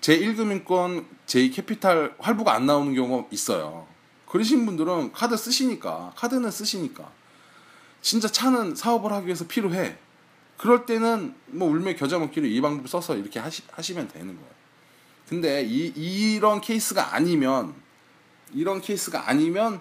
제 0.00 0.18
1금융권 0.18 1.04
제2 1.26 1.54
캐피탈 1.54 2.14
활부가 2.18 2.52
안 2.54 2.66
나오는 2.66 2.94
경우가 2.94 3.28
있어요. 3.30 3.86
그러신 4.26 4.64
분들은 4.66 5.12
카드 5.12 5.36
쓰시니까 5.36 6.12
카드는 6.16 6.50
쓰시니까 6.50 7.10
진짜 8.00 8.28
차는 8.28 8.74
사업을 8.76 9.12
하기 9.12 9.26
위해서 9.26 9.46
필요해. 9.46 9.96
그럴 10.60 10.84
때는 10.84 11.34
뭐 11.46 11.70
울며 11.70 11.94
겨자 11.94 12.18
먹기로 12.18 12.46
이 12.46 12.60
방법 12.60 12.86
써서 12.86 13.16
이렇게 13.16 13.40
하시, 13.40 13.62
하시면 13.70 14.08
되는 14.08 14.36
거예요. 14.36 14.50
근데 15.26 15.64
이, 15.64 15.86
이런 16.34 16.60
케이스가 16.60 17.14
아니면 17.14 17.74
이런 18.52 18.82
케이스가 18.82 19.26
아니면 19.26 19.80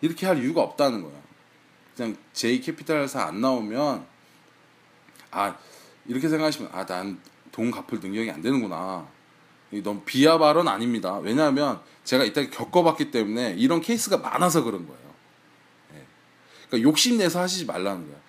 이렇게 0.00 0.24
할 0.24 0.42
이유가 0.42 0.62
없다는 0.62 1.02
거예요. 1.02 1.22
그냥 1.94 2.16
제 2.32 2.58
캐피탈에서 2.58 3.20
안 3.20 3.42
나오면 3.42 4.06
아 5.30 5.58
이렇게 6.06 6.26
생각하시면 6.28 6.70
아 6.72 6.86
난 6.86 7.20
돈 7.52 7.70
갚을 7.70 8.00
능력이 8.00 8.30
안 8.30 8.40
되는구나. 8.40 9.06
너무 9.82 10.00
비하 10.06 10.38
발언 10.38 10.68
아닙니다. 10.68 11.18
왜냐하면 11.18 11.82
제가 12.04 12.24
이때 12.24 12.48
겪어봤기 12.48 13.10
때문에 13.10 13.56
이런 13.58 13.82
케이스가 13.82 14.16
많아서 14.16 14.62
그런 14.62 14.86
거예요. 14.86 15.14
네. 15.92 16.06
그러니까 16.68 16.88
욕심내서 16.88 17.40
하시지 17.40 17.66
말라는 17.66 18.06
거예요. 18.06 18.20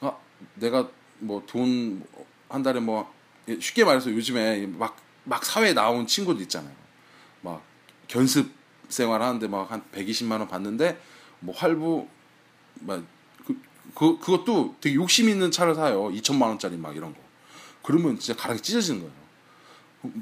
아, 0.00 0.16
내가 0.54 0.88
뭐 1.20 1.42
돈 1.46 2.02
한 2.48 2.62
달에 2.62 2.80
뭐 2.80 3.12
쉽게 3.60 3.84
말해서 3.84 4.10
요즘에 4.10 4.66
막, 4.66 4.96
막 5.24 5.44
사회에 5.44 5.72
나온 5.72 6.06
친구들 6.06 6.42
있잖아요. 6.42 6.74
막 7.42 7.62
견습 8.08 8.50
생활 8.88 9.22
하는데 9.22 9.46
막 9.48 9.70
한 9.70 9.82
120만 9.92 10.38
원 10.38 10.48
받는데 10.48 11.00
뭐 11.40 11.54
활부 11.54 12.08
막 12.80 13.02
그, 13.44 13.60
그, 13.94 14.18
그것도 14.18 14.76
되게 14.80 14.94
욕심 14.94 15.28
있는 15.28 15.50
차를 15.50 15.74
사요. 15.74 16.04
2천만 16.10 16.42
원짜리 16.42 16.76
막 16.76 16.96
이런 16.96 17.12
거. 17.12 17.20
그러면 17.82 18.18
진짜 18.18 18.40
가락이 18.40 18.62
찢어지는 18.62 19.00
거예요. 19.00 19.14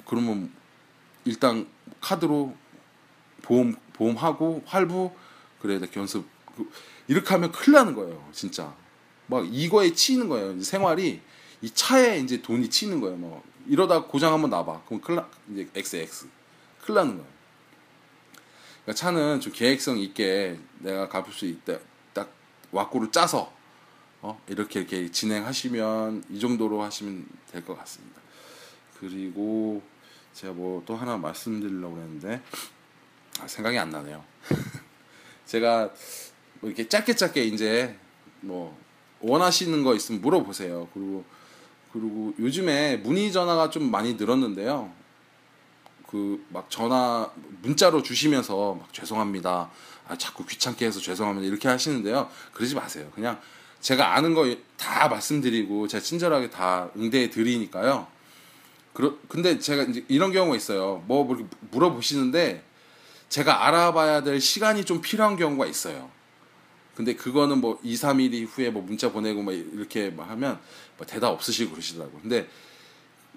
그러면 0.07 0.50
일단 1.24 1.66
카드로 2.00 2.54
보험 3.42 3.74
보험하고 3.92 4.62
활부 4.66 5.12
그래 5.61 5.78
견습 5.92 6.26
그, 6.57 6.70
이렇게 7.09 7.28
하면 7.30 7.52
큰일 7.52 7.76
나는 7.76 7.94
거예요. 7.94 8.26
진짜. 8.33 8.74
막 9.27 9.47
이거에 9.51 9.93
치이는 9.93 10.29
거예요. 10.29 10.61
생활이 10.63 11.21
이 11.63 11.71
차에 11.71 12.19
이제 12.19 12.43
돈이 12.43 12.69
치는 12.69 13.01
거예요. 13.01 13.17
뭐 13.17 13.43
이러다 13.67 14.03
고장 14.05 14.33
한번 14.33 14.51
나봐. 14.51 14.83
그럼 15.03 15.17
나, 15.17 15.29
이제 15.53 15.69
XX 15.75 16.27
나는 16.89 17.17
거예요. 17.17 17.35
그러니까 18.83 18.93
차는 18.95 19.41
좀 19.41 19.53
계획성 19.53 19.99
있게 19.99 20.59
내가 20.81 21.09
갚을 21.09 21.33
수 21.33 21.47
있다. 21.47 21.79
딱 22.13 22.31
왁구를 22.73 23.11
짜서 23.11 23.53
어? 24.21 24.41
이렇게 24.49 24.81
이렇게 24.81 25.11
진행하시면 25.11 26.25
이 26.31 26.39
정도로 26.41 26.83
하시면 26.83 27.27
될 27.51 27.65
것 27.65 27.79
같습니다. 27.79 28.21
그리고 28.99 29.83
제가 30.35 30.53
뭐 30.53 30.83
또 30.87 30.97
하나 30.97 31.17
말씀드리려고 31.17 31.97
했는데 31.99 32.43
아, 33.41 33.47
생각이 33.49 33.79
안 33.79 33.91
나네요. 33.91 34.23
제가 35.47 35.91
뭐 36.61 36.69
이렇게 36.71 36.87
짧게 36.89 37.15
짧게 37.17 37.45
이제 37.45 37.97
뭐 38.41 38.79
원하시는 39.25 39.83
거 39.85 39.95
있으면 39.95 40.21
물어보세요. 40.21 40.89
그리고 40.95 41.25
그리고 41.93 42.35
요즘에 42.39 42.97
문의 42.99 43.31
전화가 43.33 43.71
좀 43.71 43.91
많이 43.91 44.15
늘었는데요. 44.15 44.91
그 46.09 46.45
막 46.51 46.71
전화 46.71 47.31
문자로 47.63 48.03
주시면서 48.03 48.75
막 48.75 48.93
죄송합니다. 48.93 49.71
아, 50.09 50.17
자꾸 50.19 50.45
귀찮게 50.47 50.87
해서 50.87 51.01
죄송합니다. 51.01 51.47
이렇게 51.49 51.69
하시는데요. 51.69 52.29
그러지 52.53 52.75
마세요. 52.75 53.11
그냥 53.15 53.41
제가 53.81 54.15
아는 54.15 54.35
거 54.35 54.45
다 54.77 55.09
말씀드리고 55.09 55.89
제가 55.89 56.03
친절하게 56.03 56.51
다 56.51 56.91
응대해 56.97 57.31
드리니까요. 57.31 58.07
그러, 58.93 59.15
근데 59.29 59.59
제가 59.59 59.85
이제 59.85 60.05
이런 60.09 60.31
경우가 60.31 60.57
있어요. 60.57 61.03
뭐 61.07 61.25
물어보시는데 61.71 62.63
제가 63.31 63.67
알아봐야 63.67 64.23
될 64.23 64.41
시간이 64.41 64.85
좀 64.85 65.01
필요한 65.01 65.37
경우가 65.37 65.67
있어요. 65.67 66.11
근데 66.94 67.14
그거는 67.14 67.61
뭐 67.61 67.78
2, 67.83 67.94
3일 67.94 68.46
후에 68.48 68.70
뭐 68.70 68.83
문자 68.83 69.11
보내고 69.11 69.42
뭐 69.42 69.52
이렇게 69.52 70.11
막 70.11 70.28
하면 70.30 70.61
뭐 70.96 71.07
대답 71.07 71.30
없으시고 71.30 71.72
그러시더라고요. 71.72 72.20
근데 72.22 72.48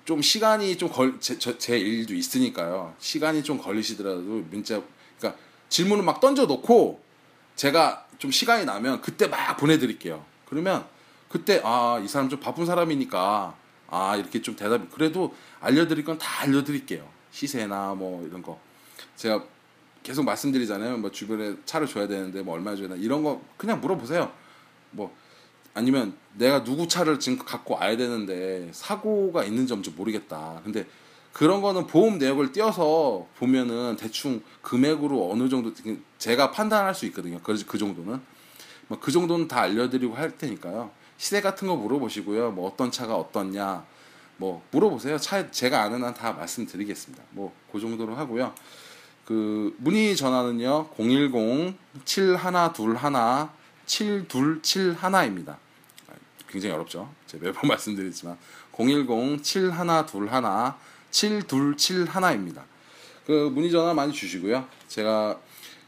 좀 0.06 0.22
시간이 0.22 0.78
좀 0.78 0.90
걸, 0.90 1.20
제, 1.20 1.38
제 1.40 1.78
일도 1.78 2.14
있으니까요. 2.14 2.96
시간이 3.00 3.44
좀 3.44 3.58
걸리시더라도 3.58 4.22
문자, 4.50 4.82
그러니까 5.18 5.42
질문을 5.70 6.04
막 6.04 6.20
던져놓고 6.22 7.02
제가 7.56 8.06
좀 8.20 8.32
시간이 8.32 8.66
나면 8.66 9.02
그때 9.02 9.28
막 9.28 9.58
보내드릴게요. 9.58 10.24
그러면 10.46 10.86
그때, 11.30 11.62
아, 11.64 12.00
이 12.04 12.08
사람 12.08 12.30
좀 12.30 12.40
바쁜 12.40 12.66
사람이니까, 12.66 13.56
아, 13.90 14.16
이렇게 14.16 14.42
좀 14.42 14.56
대답이, 14.56 14.88
그래도 14.94 15.36
알려드릴 15.60 16.06
건 16.06 16.18
다 16.18 16.44
알려드릴게요. 16.44 17.06
시세나 17.32 17.96
뭐 17.96 18.26
이런 18.26 18.42
거. 18.42 18.60
제가 19.18 19.44
계속 20.08 20.24
말씀드리잖아요. 20.24 21.00
뭐 21.00 21.12
주변에 21.12 21.58
차를 21.66 21.86
줘야 21.86 22.08
되는데 22.08 22.42
뭐 22.42 22.56
얼마 22.56 22.74
줘야 22.78 22.88
되나 22.88 22.96
이런 23.02 23.24
거 23.24 23.42
그냥 23.58 23.82
물어보세요. 23.82 24.32
뭐 24.92 25.14
아니면 25.74 26.16
내가 26.36 26.64
누구 26.64 26.88
차를 26.88 27.20
지금 27.20 27.38
갖고 27.40 27.74
와야 27.76 27.98
되는데 27.98 28.70
사고가 28.72 29.44
있는지 29.44 29.74
없는지 29.74 29.90
모르겠다. 29.98 30.62
근데 30.64 30.86
그런 31.34 31.62
거는 31.62 31.88
보험 31.88 32.20
내역을 32.20 32.54
띄어서 32.54 33.28
보면은 33.36 33.98
대충 33.98 34.42
금액으로 34.62 35.30
어느 35.30 35.50
정도 35.50 35.74
제가 36.18 36.52
판단할 36.52 36.96
수 36.96 37.06
있거든요. 37.08 37.42
그, 37.44 37.62
그 37.66 37.78
정도는 37.78 38.22
뭐그 38.88 39.12
정도는 39.12 39.50
다 39.50 39.60
알려드리고 39.60 40.16
할 40.16 40.38
테니까요. 40.38 40.90
시세 41.18 41.42
같은 41.42 41.68
거 41.68 41.76
물어보시고요. 41.76 42.52
뭐 42.52 42.70
어떤 42.70 42.92
차가 42.92 43.18
어떻냐 43.18 43.86
뭐 44.38 44.64
물어보세요. 44.72 45.18
차 45.18 45.52
제가 45.52 45.84
아는 45.84 46.02
한 46.06 46.14
다 46.14 46.32
말씀드리겠습니다. 46.32 47.22
뭐 47.32 47.52
그 47.74 47.82
정도로 47.82 48.16
하고요. 48.16 48.54
그 49.28 49.76
문의 49.80 50.16
전화는요. 50.16 50.88
010 50.96 51.76
7121 52.06 53.50
7271입니다. 53.86 55.58
굉장히 56.48 56.74
어렵죠. 56.76 57.14
제가 57.26 57.44
매번 57.44 57.68
말씀드리지만 57.68 58.38
010 58.72 59.44
7121 59.44 60.74
7271입니다. 61.12 62.64
그 63.26 63.52
문의 63.54 63.70
전화 63.70 63.94
많이 63.94 64.14
주시고요. 64.14 64.66
제가 64.88 65.38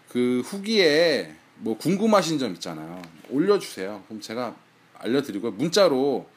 그 0.09 0.41
후기에 0.45 1.33
뭐 1.59 1.77
궁금하신 1.77 2.39
점 2.39 2.51
있잖아요. 2.55 3.01
올려주세요. 3.29 4.03
그럼 4.09 4.19
제가 4.19 4.53
알려드리고 4.97 5.51
문자로 5.51 6.27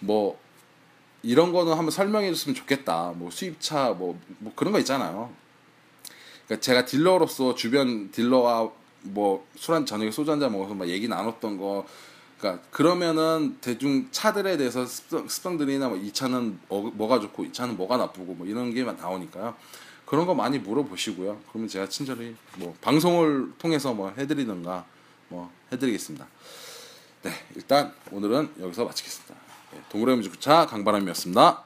뭐 0.00 0.38
이런 1.22 1.50
거는 1.52 1.72
한번 1.72 1.90
설명해 1.90 2.28
줬으면 2.34 2.54
좋겠다. 2.54 3.14
뭐 3.16 3.30
수입차 3.30 3.92
뭐, 3.92 4.20
뭐 4.38 4.52
그런 4.54 4.74
거 4.74 4.78
있잖아요. 4.80 5.32
그러니까 6.46 6.60
제가 6.60 6.84
딜러로서 6.84 7.54
주변 7.54 8.10
딜러와 8.10 8.70
뭐 9.04 9.44
술 9.56 9.74
한 9.76 9.86
저녁에 9.86 10.10
소주 10.10 10.30
한 10.30 10.40
잔 10.40 10.52
먹어서 10.52 10.74
막 10.74 10.88
얘기 10.88 11.08
나눴던 11.08 11.58
거 11.58 11.86
그러니까 12.38 12.62
그러면은 12.70 13.56
대중 13.60 14.08
차들에 14.10 14.56
대해서 14.56 14.84
습성, 14.86 15.28
습성들이나 15.28 15.88
뭐 15.88 15.98
이 15.98 16.12
차는 16.12 16.58
뭐, 16.68 16.90
뭐가 16.94 17.20
좋고 17.20 17.44
이 17.44 17.52
차는 17.52 17.76
뭐가 17.76 17.96
나쁘고 17.96 18.34
뭐 18.34 18.46
이런 18.46 18.72
게 18.74 18.82
나오니까요. 18.84 19.54
그런 20.06 20.26
거 20.26 20.34
많이 20.34 20.58
물어보시고요. 20.58 21.40
그러면 21.48 21.68
제가 21.68 21.88
친절히 21.88 22.34
뭐 22.58 22.76
방송을 22.80 23.52
통해서 23.58 23.94
뭐 23.94 24.12
해드리든가 24.18 24.84
뭐 25.28 25.50
해드리겠습니다. 25.72 26.26
네, 27.22 27.30
일단 27.56 27.94
오늘은 28.10 28.50
여기서 28.60 28.84
마치겠습니다. 28.84 29.34
네, 29.72 29.80
동물의 29.88 30.16
음주차 30.16 30.66
강바람이었습니다. 30.66 31.64